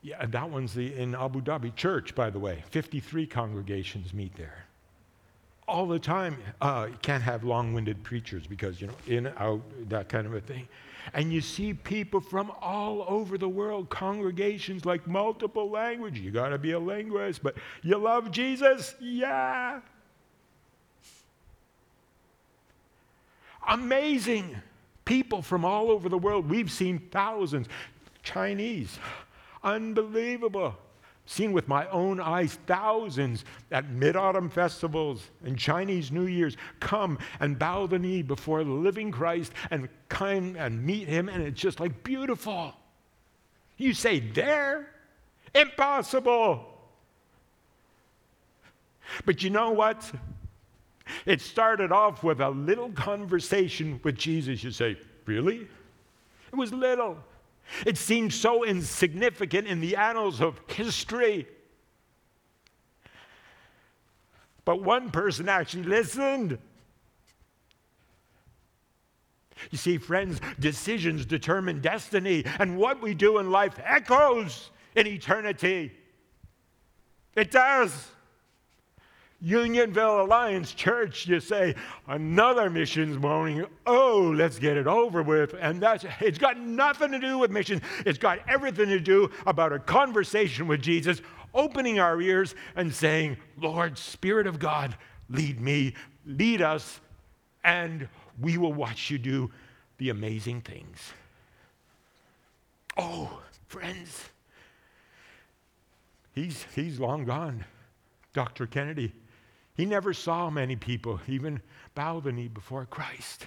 Yeah, 0.00 0.24
that 0.26 0.50
one's 0.50 0.74
the, 0.74 0.94
in 0.94 1.14
Abu 1.14 1.40
Dhabi 1.40 1.74
church, 1.76 2.14
by 2.14 2.30
the 2.30 2.38
way. 2.38 2.64
53 2.70 3.26
congregations 3.26 4.12
meet 4.12 4.34
there. 4.36 4.66
All 5.68 5.86
the 5.86 5.98
time. 5.98 6.38
Uh, 6.60 6.88
you 6.90 6.98
can't 7.02 7.22
have 7.22 7.44
long 7.44 7.72
winded 7.72 8.02
preachers 8.02 8.46
because, 8.46 8.80
you 8.80 8.88
know, 8.88 8.94
in, 9.06 9.26
out, 9.36 9.62
that 9.88 10.08
kind 10.08 10.26
of 10.26 10.34
a 10.34 10.40
thing. 10.40 10.66
And 11.14 11.32
you 11.32 11.40
see 11.40 11.74
people 11.74 12.20
from 12.20 12.52
all 12.60 13.04
over 13.06 13.36
the 13.38 13.48
world, 13.48 13.90
congregations 13.90 14.84
like 14.84 15.06
multiple 15.06 15.70
languages. 15.70 16.20
You 16.20 16.30
got 16.30 16.48
to 16.48 16.58
be 16.58 16.72
a 16.72 16.78
linguist, 16.80 17.42
but 17.42 17.56
you 17.82 17.96
love 17.96 18.30
Jesus? 18.30 18.94
Yeah. 19.00 19.80
Amazing 23.68 24.56
people 25.04 25.42
from 25.42 25.64
all 25.64 25.90
over 25.90 26.08
the 26.08 26.18
world. 26.18 26.48
We've 26.48 26.70
seen 26.70 26.98
thousands. 27.10 27.68
Chinese, 28.22 28.98
unbelievable. 29.62 30.76
Seen 31.26 31.52
with 31.52 31.68
my 31.68 31.88
own 31.88 32.20
eyes, 32.20 32.58
thousands 32.66 33.44
at 33.70 33.88
mid 33.90 34.16
autumn 34.16 34.50
festivals 34.50 35.30
and 35.44 35.56
Chinese 35.56 36.10
New 36.10 36.26
Year's 36.26 36.56
come 36.80 37.18
and 37.40 37.58
bow 37.58 37.86
the 37.86 37.98
knee 37.98 38.22
before 38.22 38.64
the 38.64 38.70
living 38.70 39.12
Christ 39.12 39.52
and 39.70 39.88
come 40.08 40.56
and 40.56 40.84
meet 40.84 41.06
him, 41.06 41.28
and 41.28 41.42
it's 41.42 41.60
just 41.60 41.78
like 41.78 42.02
beautiful. 42.02 42.74
You 43.76 43.94
say, 43.94 44.20
there? 44.20 44.88
Impossible. 45.54 46.66
But 49.24 49.42
you 49.42 49.50
know 49.50 49.70
what? 49.70 50.10
It 51.26 51.40
started 51.40 51.92
off 51.92 52.22
with 52.22 52.40
a 52.40 52.50
little 52.50 52.90
conversation 52.92 54.00
with 54.02 54.16
Jesus. 54.16 54.62
You 54.64 54.70
say, 54.70 54.96
Really? 55.24 55.68
It 56.52 56.56
was 56.56 56.72
little. 56.72 57.16
It 57.86 57.96
seemed 57.96 58.32
so 58.32 58.64
insignificant 58.64 59.66
in 59.66 59.80
the 59.80 59.96
annals 59.96 60.40
of 60.40 60.60
history. 60.66 61.46
But 64.64 64.82
one 64.82 65.10
person 65.10 65.48
actually 65.48 65.84
listened. 65.84 66.58
You 69.70 69.78
see, 69.78 69.98
friends, 69.98 70.40
decisions 70.58 71.24
determine 71.24 71.80
destiny, 71.80 72.44
and 72.58 72.76
what 72.76 73.00
we 73.00 73.14
do 73.14 73.38
in 73.38 73.50
life 73.50 73.78
echoes 73.84 74.70
in 74.96 75.06
eternity. 75.06 75.92
It 77.36 77.50
does. 77.50 78.08
Unionville 79.42 80.22
Alliance 80.22 80.72
Church, 80.72 81.26
you 81.26 81.40
say, 81.40 81.74
another 82.06 82.70
missions 82.70 83.18
morning. 83.18 83.66
Oh, 83.84 84.32
let's 84.36 84.60
get 84.60 84.76
it 84.76 84.86
over 84.86 85.20
with. 85.22 85.54
And 85.60 85.82
that's 85.82 86.04
it's 86.20 86.38
got 86.38 86.60
nothing 86.60 87.10
to 87.10 87.18
do 87.18 87.38
with 87.38 87.50
missions. 87.50 87.82
It's 88.06 88.18
got 88.18 88.38
everything 88.48 88.88
to 88.88 89.00
do 89.00 89.30
about 89.44 89.72
a 89.72 89.80
conversation 89.80 90.68
with 90.68 90.80
Jesus, 90.80 91.20
opening 91.54 91.98
our 91.98 92.20
ears 92.20 92.54
and 92.76 92.94
saying, 92.94 93.36
Lord, 93.58 93.98
Spirit 93.98 94.46
of 94.46 94.60
God, 94.60 94.96
lead 95.28 95.60
me, 95.60 95.94
lead 96.24 96.62
us, 96.62 97.00
and 97.64 98.08
we 98.40 98.58
will 98.58 98.72
watch 98.72 99.10
you 99.10 99.18
do 99.18 99.50
the 99.98 100.10
amazing 100.10 100.60
things. 100.60 101.12
Oh, 102.96 103.40
friends, 103.66 104.28
he's, 106.32 106.64
he's 106.76 107.00
long 107.00 107.24
gone. 107.24 107.64
Dr. 108.32 108.66
Kennedy. 108.66 109.12
He 109.74 109.86
never 109.86 110.12
saw 110.12 110.50
many 110.50 110.76
people 110.76 111.20
even 111.26 111.62
bow 111.94 112.20
the 112.20 112.32
knee 112.32 112.48
before 112.48 112.84
Christ. 112.84 113.46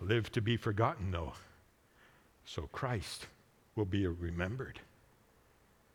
Live 0.00 0.30
to 0.32 0.42
be 0.42 0.56
forgotten, 0.56 1.10
though, 1.10 1.32
so 2.44 2.68
Christ 2.72 3.26
will 3.74 3.86
be 3.86 4.06
remembered. 4.06 4.78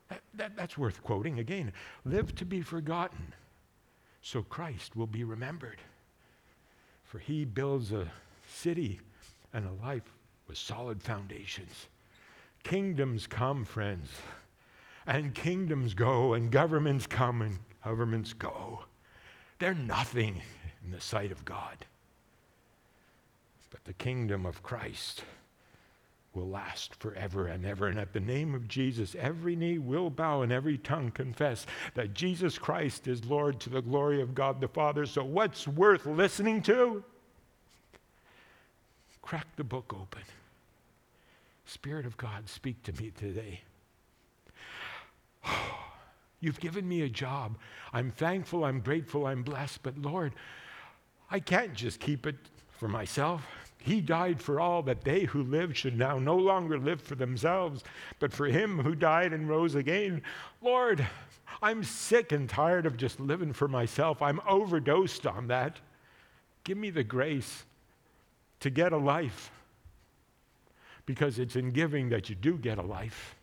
That, 0.10 0.22
that, 0.34 0.56
that's 0.56 0.78
worth 0.78 1.04
quoting 1.04 1.38
again. 1.38 1.72
Live 2.04 2.34
to 2.36 2.46
be 2.46 2.62
forgotten, 2.62 3.34
so 4.22 4.42
Christ 4.42 4.96
will 4.96 5.08
be 5.08 5.24
remembered. 5.24 5.78
For 7.04 7.20
he 7.20 7.46
builds 7.46 7.92
a 7.92 8.12
city 8.48 9.00
and 9.54 9.68
a 9.68 9.86
life 9.86 10.12
with 10.48 10.58
solid 10.58 11.04
foundations. 11.04 11.88
Kingdoms 12.64 13.28
come, 13.28 13.64
friends 13.66 14.10
and 15.10 15.34
kingdoms 15.34 15.96
go, 15.96 16.34
and 16.34 16.52
governments 16.52 17.08
come, 17.08 17.42
and 17.42 17.58
governments 17.84 18.34
go. 18.34 18.86
They're 19.58 19.74
nothing 19.74 20.42
in 20.86 20.92
the 20.92 21.02
sight 21.02 21.32
of 21.32 21.44
God. 21.44 21.86
But 23.72 23.84
the 23.86 23.94
kingdom 23.94 24.46
of 24.46 24.62
Christ 24.62 25.24
will 26.36 26.48
last 26.48 26.94
forever 26.96 27.48
and 27.48 27.66
ever. 27.66 27.88
And 27.88 28.00
at 28.00 28.14
the 28.14 28.20
name 28.20 28.54
of 28.54 28.68
Jesus, 28.68 29.16
every 29.20 29.56
knee 29.56 29.80
will 29.80 30.12
bow 30.12 30.44
and 30.44 30.52
every 30.52 30.78
tongue 30.78 31.10
confess 31.10 31.66
that 31.96 32.14
Jesus 32.14 32.60
Christ 32.60 33.08
is 33.08 33.26
Lord 33.26 33.60
to 33.62 33.70
the 33.72 33.82
glory 33.82 34.22
of 34.22 34.36
God 34.36 34.62
the 34.62 34.68
Father. 34.68 35.08
So, 35.08 35.24
what's 35.24 35.68
worth 35.68 36.06
listening 36.06 36.62
to? 36.64 37.04
Crack 39.24 39.48
the 39.56 39.64
book 39.64 39.92
open. 39.94 40.24
Spirit 41.66 42.06
of 42.06 42.16
God, 42.18 42.48
speak 42.48 42.84
to 42.84 42.94
me 42.94 43.12
today. 43.12 43.62
You've 46.40 46.60
given 46.60 46.88
me 46.88 47.02
a 47.02 47.10
job. 47.10 47.58
I'm 47.94 48.12
thankful, 48.12 48.64
I'm 48.64 48.80
grateful, 48.80 49.26
I'm 49.26 49.44
blessed, 49.44 49.84
but 49.84 49.98
Lord, 49.98 50.34
I 51.32 51.40
can't 51.40 51.74
just 51.74 52.00
keep 52.00 52.26
it 52.26 52.38
for 52.70 52.88
myself. 52.88 53.46
He 53.82 54.02
died 54.02 54.42
for 54.42 54.60
all 54.60 54.82
that 54.84 55.04
they 55.04 55.24
who 55.24 55.44
live 55.44 55.78
should 55.78 55.98
now 55.98 56.20
no 56.20 56.36
longer 56.36 56.78
live 56.78 57.02
for 57.02 57.16
themselves, 57.16 57.84
but 58.20 58.34
for 58.34 58.48
him 58.48 58.80
who 58.80 58.94
died 58.94 59.32
and 59.32 59.48
rose 59.48 59.76
again. 59.76 60.22
Lord, 60.62 61.08
I'm 61.62 61.84
sick 61.84 62.32
and 62.32 62.50
tired 62.50 62.86
of 62.86 62.98
just 62.98 63.20
living 63.20 63.54
for 63.54 63.68
myself. 63.68 64.22
I'm 64.22 64.42
overdosed 64.48 65.26
on 65.26 65.48
that. 65.48 65.78
Give 66.64 66.78
me 66.78 66.90
the 66.90 67.04
grace 67.04 67.64
to 68.60 68.70
get 68.70 68.92
a 68.92 68.98
life 68.98 69.52
because 71.06 71.40
it's 71.40 71.56
in 71.56 71.72
giving 71.72 72.10
that 72.10 72.30
you 72.30 72.36
do 72.36 72.58
get 72.58 72.78
a 72.78 72.84
life. 72.84 73.36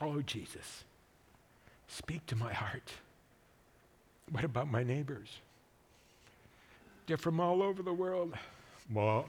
Oh, 0.00 0.22
Jesus, 0.22 0.84
speak 1.86 2.24
to 2.26 2.36
my 2.36 2.52
heart. 2.52 2.92
What 4.30 4.44
about 4.44 4.70
my 4.70 4.82
neighbors? 4.82 5.28
They're 7.06 7.16
from 7.16 7.40
all 7.40 7.62
over 7.62 7.82
the 7.82 7.92
world. 7.92 8.34
Well, 8.92 9.26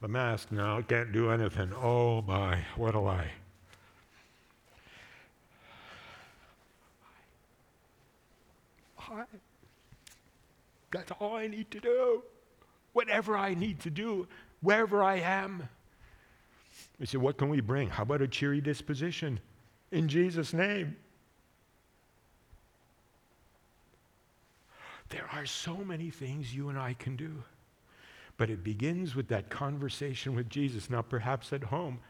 the 0.00 0.08
mask 0.08 0.52
now 0.52 0.80
can't 0.82 1.12
do 1.12 1.30
anything. 1.30 1.72
Oh 1.74 2.22
my, 2.22 2.58
what 2.76 2.94
a 2.94 3.00
lie. 3.00 3.30
I, 8.98 9.24
that's 10.92 11.10
all 11.18 11.36
I 11.36 11.46
need 11.46 11.70
to 11.70 11.80
do. 11.80 12.22
Whatever 12.92 13.36
I 13.36 13.54
need 13.54 13.80
to 13.80 13.90
do, 13.90 14.28
wherever 14.60 15.02
I 15.02 15.16
am. 15.16 15.68
He 16.98 17.06
said, 17.06 17.20
What 17.20 17.38
can 17.38 17.48
we 17.48 17.60
bring? 17.60 17.90
How 17.90 18.04
about 18.04 18.22
a 18.22 18.28
cheery 18.28 18.60
disposition? 18.60 19.40
In 19.94 20.08
Jesus' 20.08 20.52
name. 20.52 20.96
There 25.10 25.28
are 25.32 25.46
so 25.46 25.76
many 25.76 26.10
things 26.10 26.52
you 26.52 26.68
and 26.68 26.76
I 26.76 26.94
can 26.94 27.14
do. 27.14 27.44
But 28.36 28.50
it 28.50 28.64
begins 28.64 29.14
with 29.14 29.28
that 29.28 29.50
conversation 29.50 30.34
with 30.34 30.48
Jesus. 30.50 30.90
Now, 30.90 31.02
perhaps 31.02 31.52
at 31.52 31.62
home, 31.62 32.00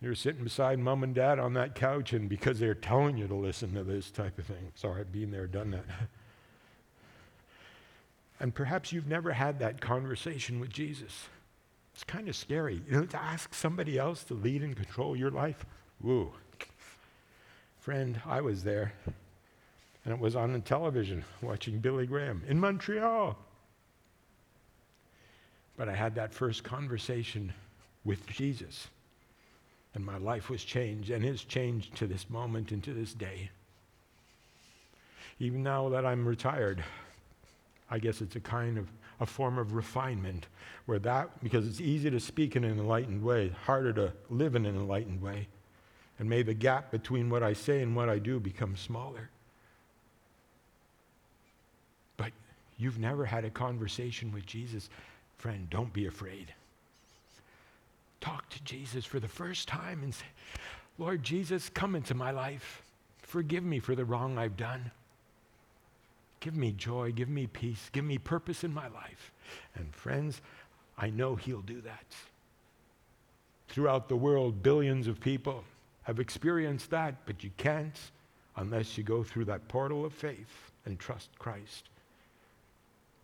you're 0.00 0.16
sitting 0.16 0.42
beside 0.42 0.80
mom 0.80 1.04
and 1.04 1.14
dad 1.14 1.38
on 1.38 1.54
that 1.54 1.76
couch, 1.76 2.12
and 2.14 2.28
because 2.28 2.58
they're 2.58 2.74
telling 2.74 3.16
you 3.16 3.28
to 3.28 3.34
listen 3.36 3.72
to 3.74 3.84
this 3.84 4.10
type 4.10 4.36
of 4.40 4.46
thing, 4.46 4.72
sorry, 4.74 5.04
being 5.04 5.30
there, 5.30 5.46
done 5.46 5.70
that. 5.70 5.84
and 8.40 8.52
perhaps 8.52 8.90
you've 8.92 9.06
never 9.06 9.32
had 9.32 9.60
that 9.60 9.80
conversation 9.80 10.58
with 10.58 10.70
Jesus. 10.70 11.28
It's 11.94 12.02
kind 12.02 12.28
of 12.28 12.34
scary. 12.34 12.82
You 12.88 12.92
know, 12.92 13.06
to 13.06 13.22
ask 13.22 13.54
somebody 13.54 13.98
else 13.98 14.24
to 14.24 14.34
lead 14.34 14.64
and 14.64 14.74
control 14.74 15.14
your 15.14 15.30
life. 15.30 15.64
Woo. 16.00 16.32
Friend, 17.84 18.18
I 18.24 18.40
was 18.40 18.64
there 18.64 18.94
and 20.06 20.14
it 20.14 20.18
was 20.18 20.34
on 20.34 20.54
the 20.54 20.58
television 20.58 21.22
watching 21.42 21.80
Billy 21.80 22.06
Graham 22.06 22.42
in 22.48 22.58
Montreal. 22.58 23.36
But 25.76 25.90
I 25.90 25.94
had 25.94 26.14
that 26.14 26.32
first 26.32 26.64
conversation 26.64 27.52
with 28.02 28.26
Jesus, 28.26 28.88
and 29.92 30.02
my 30.02 30.16
life 30.16 30.48
was 30.48 30.64
changed 30.64 31.10
and 31.10 31.26
is 31.26 31.44
changed 31.44 31.94
to 31.96 32.06
this 32.06 32.30
moment 32.30 32.72
and 32.72 32.82
to 32.84 32.94
this 32.94 33.12
day. 33.12 33.50
Even 35.38 35.62
now 35.62 35.90
that 35.90 36.06
I'm 36.06 36.26
retired, 36.26 36.82
I 37.90 37.98
guess 37.98 38.22
it's 38.22 38.36
a 38.36 38.40
kind 38.40 38.78
of 38.78 38.88
a 39.20 39.26
form 39.26 39.58
of 39.58 39.74
refinement 39.74 40.46
where 40.86 41.00
that, 41.00 41.28
because 41.42 41.66
it's 41.66 41.82
easy 41.82 42.08
to 42.08 42.18
speak 42.18 42.56
in 42.56 42.64
an 42.64 42.78
enlightened 42.78 43.22
way, 43.22 43.52
harder 43.66 43.92
to 43.92 44.14
live 44.30 44.54
in 44.54 44.64
an 44.64 44.74
enlightened 44.74 45.20
way. 45.20 45.48
And 46.18 46.28
may 46.28 46.42
the 46.42 46.54
gap 46.54 46.90
between 46.90 47.28
what 47.28 47.42
I 47.42 47.52
say 47.52 47.82
and 47.82 47.96
what 47.96 48.08
I 48.08 48.18
do 48.18 48.38
become 48.38 48.76
smaller. 48.76 49.30
But 52.16 52.32
you've 52.78 52.98
never 52.98 53.24
had 53.24 53.44
a 53.44 53.50
conversation 53.50 54.32
with 54.32 54.46
Jesus, 54.46 54.90
friend, 55.38 55.68
don't 55.70 55.92
be 55.92 56.06
afraid. 56.06 56.54
Talk 58.20 58.48
to 58.50 58.62
Jesus 58.64 59.04
for 59.04 59.18
the 59.18 59.28
first 59.28 59.66
time 59.68 60.02
and 60.02 60.14
say, 60.14 60.24
Lord 60.98 61.22
Jesus, 61.22 61.68
come 61.68 61.96
into 61.96 62.14
my 62.14 62.30
life. 62.30 62.82
Forgive 63.18 63.64
me 63.64 63.80
for 63.80 63.94
the 63.94 64.04
wrong 64.04 64.38
I've 64.38 64.56
done. 64.56 64.92
Give 66.38 66.54
me 66.54 66.72
joy, 66.72 67.10
give 67.10 67.28
me 67.28 67.46
peace, 67.46 67.90
give 67.92 68.04
me 68.04 68.18
purpose 68.18 68.64
in 68.64 68.72
my 68.72 68.86
life. 68.88 69.32
And 69.74 69.94
friends, 69.94 70.40
I 70.96 71.10
know 71.10 71.34
He'll 71.34 71.62
do 71.62 71.80
that. 71.80 72.04
Throughout 73.68 74.08
the 74.08 74.16
world, 74.16 74.62
billions 74.62 75.08
of 75.08 75.20
people 75.20 75.64
have 76.04 76.20
experienced 76.20 76.90
that, 76.90 77.14
but 77.26 77.42
you 77.44 77.50
can't 77.56 77.98
unless 78.56 78.96
you 78.96 79.04
go 79.04 79.22
through 79.22 79.46
that 79.46 79.66
portal 79.68 80.04
of 80.04 80.12
faith 80.12 80.70
and 80.86 80.98
trust 80.98 81.30
Christ 81.38 81.88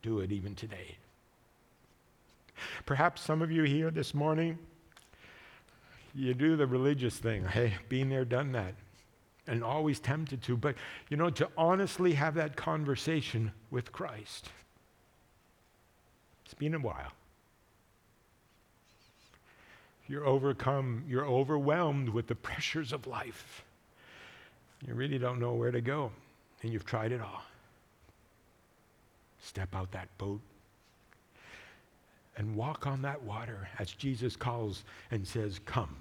do 0.02 0.20
it 0.20 0.32
even 0.32 0.54
today. 0.54 0.96
Perhaps 2.86 3.22
some 3.22 3.42
of 3.42 3.50
you 3.50 3.62
here 3.62 3.90
this 3.90 4.14
morning, 4.14 4.58
you 6.14 6.34
do 6.34 6.56
the 6.56 6.66
religious 6.66 7.16
thing. 7.16 7.44
Hey, 7.44 7.74
been 7.88 8.08
there, 8.08 8.24
done 8.24 8.52
that. 8.52 8.74
And 9.46 9.64
always 9.64 10.00
tempted 10.00 10.42
to. 10.42 10.56
But, 10.56 10.76
you 11.08 11.16
know, 11.16 11.30
to 11.30 11.48
honestly 11.56 12.12
have 12.14 12.34
that 12.34 12.56
conversation 12.56 13.52
with 13.70 13.92
Christ, 13.92 14.50
it's 16.44 16.54
been 16.54 16.74
a 16.74 16.78
while. 16.78 17.12
You're 20.10 20.26
overcome, 20.26 21.04
you're 21.06 21.24
overwhelmed 21.24 22.08
with 22.08 22.26
the 22.26 22.34
pressures 22.34 22.92
of 22.92 23.06
life. 23.06 23.62
You 24.84 24.94
really 24.94 25.18
don't 25.18 25.38
know 25.38 25.54
where 25.54 25.70
to 25.70 25.80
go, 25.80 26.10
and 26.62 26.72
you've 26.72 26.84
tried 26.84 27.12
it 27.12 27.20
all. 27.20 27.42
Step 29.40 29.72
out 29.72 29.92
that 29.92 30.08
boat 30.18 30.40
and 32.36 32.56
walk 32.56 32.88
on 32.88 33.02
that 33.02 33.22
water 33.22 33.68
as 33.78 33.92
Jesus 33.92 34.34
calls 34.34 34.82
and 35.12 35.24
says, 35.24 35.60
Come, 35.64 35.94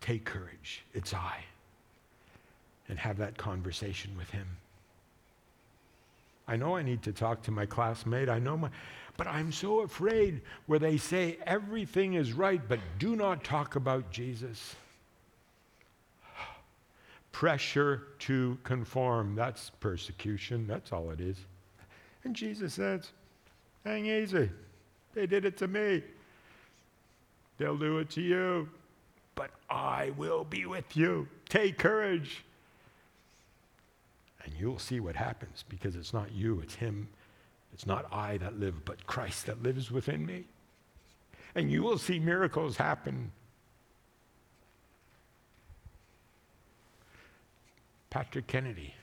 take 0.00 0.24
courage, 0.24 0.84
it's 0.94 1.12
I. 1.12 1.38
And 2.88 2.96
have 2.96 3.18
that 3.18 3.36
conversation 3.36 4.16
with 4.16 4.30
him. 4.30 4.46
I 6.46 6.54
know 6.54 6.76
I 6.76 6.82
need 6.82 7.02
to 7.02 7.12
talk 7.12 7.42
to 7.42 7.50
my 7.50 7.66
classmate. 7.66 8.28
I 8.28 8.38
know 8.38 8.56
my, 8.56 8.68
but 9.16 9.26
I'm 9.26 9.52
so 9.52 9.80
afraid 9.80 10.40
where 10.66 10.78
they 10.78 10.96
say 10.96 11.38
everything 11.46 12.14
is 12.14 12.32
right, 12.32 12.60
but 12.66 12.80
do 12.98 13.14
not 13.14 13.44
talk 13.44 13.76
about 13.76 14.10
Jesus. 14.10 14.74
Pressure 17.30 18.02
to 18.20 18.58
conform, 18.64 19.34
that's 19.34 19.70
persecution. 19.80 20.66
That's 20.66 20.92
all 20.92 21.10
it 21.10 21.20
is. 21.20 21.36
And 22.24 22.34
Jesus 22.34 22.74
says, 22.74 23.10
Hang 23.84 24.06
easy. 24.06 24.48
They 25.14 25.26
did 25.26 25.44
it 25.44 25.56
to 25.58 25.68
me. 25.68 26.02
They'll 27.58 27.76
do 27.76 27.98
it 27.98 28.10
to 28.10 28.20
you. 28.20 28.68
But 29.34 29.50
I 29.68 30.12
will 30.16 30.44
be 30.44 30.66
with 30.66 30.96
you. 30.96 31.26
Take 31.48 31.78
courage. 31.78 32.44
And 34.44 34.52
you'll 34.58 34.78
see 34.78 35.00
what 35.00 35.16
happens 35.16 35.64
because 35.68 35.96
it's 35.96 36.12
not 36.12 36.32
you, 36.32 36.60
it's 36.60 36.74
Him. 36.74 37.08
It's 37.72 37.86
not 37.86 38.06
I 38.12 38.36
that 38.38 38.58
live, 38.58 38.84
but 38.84 39.06
Christ 39.06 39.46
that 39.46 39.62
lives 39.62 39.90
within 39.90 40.26
me. 40.26 40.44
And 41.54 41.70
you 41.70 41.82
will 41.82 41.98
see 41.98 42.18
miracles 42.18 42.76
happen. 42.76 43.32
Patrick 48.10 48.46
Kennedy 48.46 48.94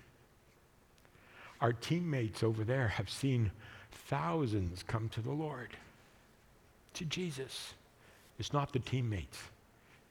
our 1.62 1.74
teammates 1.74 2.42
over 2.44 2.64
there 2.64 2.88
have 2.88 3.10
seen 3.10 3.52
thousands 3.92 4.84
come 4.84 5.10
to 5.10 5.22
the 5.22 5.32
Lord, 5.32 5.70
to 6.94 7.06
Jesus. 7.06 7.74
It's 8.38 8.54
not 8.54 8.72
the 8.72 8.80
teammates, 8.80 9.40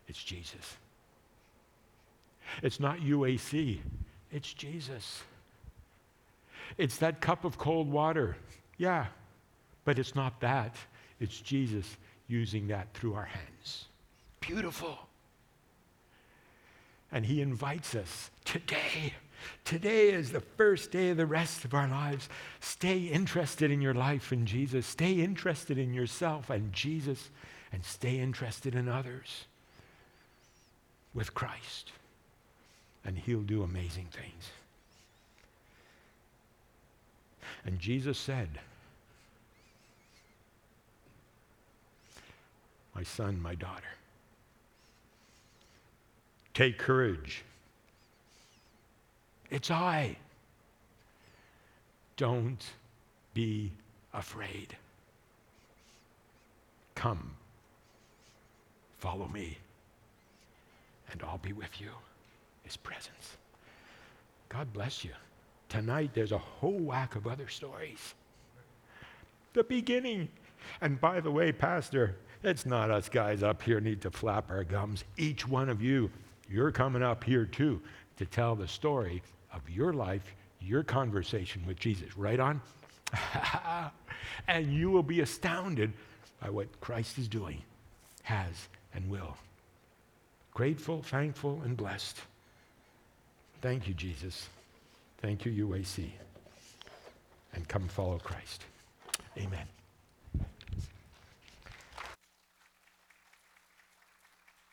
it's 0.06 0.22
Jesus. 0.22 0.76
It's 2.62 2.80
not 2.80 2.98
UAC, 2.98 3.80
it's 4.30 4.52
Jesus. 4.52 5.22
It's 6.76 6.98
that 6.98 7.20
cup 7.20 7.44
of 7.44 7.58
cold 7.58 7.90
water, 7.90 8.36
yeah, 8.76 9.06
but 9.84 9.98
it's 9.98 10.14
not 10.14 10.40
that. 10.40 10.76
It's 11.20 11.40
Jesus 11.40 11.96
using 12.26 12.68
that 12.68 12.92
through 12.94 13.14
our 13.14 13.24
hands. 13.24 13.86
Beautiful. 14.40 14.98
And 17.10 17.24
he 17.24 17.40
invites 17.40 17.94
us 17.94 18.30
today 18.44 19.14
Today 19.64 20.10
is 20.10 20.32
the 20.32 20.40
first 20.40 20.90
day 20.90 21.10
of 21.10 21.16
the 21.16 21.26
rest 21.26 21.64
of 21.64 21.74
our 21.74 21.88
lives. 21.88 22.28
Stay 22.60 22.98
interested 22.98 23.70
in 23.70 23.80
your 23.80 23.94
life 23.94 24.32
and 24.32 24.46
Jesus. 24.46 24.86
Stay 24.86 25.12
interested 25.12 25.78
in 25.78 25.92
yourself 25.92 26.50
and 26.50 26.72
Jesus, 26.72 27.30
and 27.72 27.84
stay 27.84 28.18
interested 28.18 28.74
in 28.74 28.88
others 28.88 29.44
with 31.14 31.34
Christ. 31.34 31.92
And 33.04 33.18
He'll 33.18 33.42
do 33.42 33.62
amazing 33.62 34.08
things. 34.10 34.50
And 37.68 37.78
Jesus 37.78 38.16
said, 38.16 38.48
My 42.94 43.02
son, 43.02 43.42
my 43.42 43.54
daughter, 43.54 43.92
take 46.54 46.78
courage. 46.78 47.44
It's 49.50 49.70
I. 49.70 50.16
Don't 52.16 52.64
be 53.34 53.70
afraid. 54.14 54.74
Come, 56.94 57.32
follow 58.96 59.28
me, 59.28 59.58
and 61.12 61.22
I'll 61.22 61.36
be 61.36 61.52
with 61.52 61.82
you. 61.82 61.90
His 62.62 62.78
presence. 62.78 63.36
God 64.48 64.72
bless 64.72 65.04
you. 65.04 65.12
Tonight, 65.68 66.10
there's 66.14 66.32
a 66.32 66.38
whole 66.38 66.78
whack 66.78 67.14
of 67.14 67.26
other 67.26 67.48
stories. 67.48 68.14
The 69.52 69.64
beginning. 69.64 70.28
And 70.80 71.00
by 71.00 71.20
the 71.20 71.30
way, 71.30 71.52
Pastor, 71.52 72.16
it's 72.42 72.64
not 72.64 72.90
us 72.90 73.08
guys 73.08 73.42
up 73.42 73.62
here 73.62 73.80
need 73.80 74.00
to 74.02 74.10
flap 74.10 74.50
our 74.50 74.64
gums. 74.64 75.04
Each 75.16 75.46
one 75.46 75.68
of 75.68 75.82
you, 75.82 76.10
you're 76.48 76.72
coming 76.72 77.02
up 77.02 77.24
here 77.24 77.44
too 77.44 77.80
to 78.16 78.26
tell 78.26 78.54
the 78.54 78.68
story 78.68 79.22
of 79.52 79.68
your 79.68 79.92
life, 79.92 80.34
your 80.60 80.82
conversation 80.82 81.62
with 81.66 81.78
Jesus. 81.78 82.16
Right 82.16 82.40
on? 82.40 82.60
and 84.48 84.72
you 84.72 84.90
will 84.90 85.02
be 85.02 85.20
astounded 85.20 85.92
by 86.40 86.50
what 86.50 86.80
Christ 86.80 87.18
is 87.18 87.28
doing, 87.28 87.62
has, 88.22 88.68
and 88.94 89.08
will. 89.10 89.36
Grateful, 90.54 91.02
thankful, 91.02 91.60
and 91.64 91.76
blessed. 91.76 92.20
Thank 93.60 93.88
you, 93.88 93.94
Jesus. 93.94 94.48
Thank 95.20 95.44
you, 95.44 95.66
UAC. 95.66 96.10
And 97.54 97.68
come 97.68 97.88
follow 97.88 98.18
Christ. 98.18 98.64
Amen. 99.36 99.66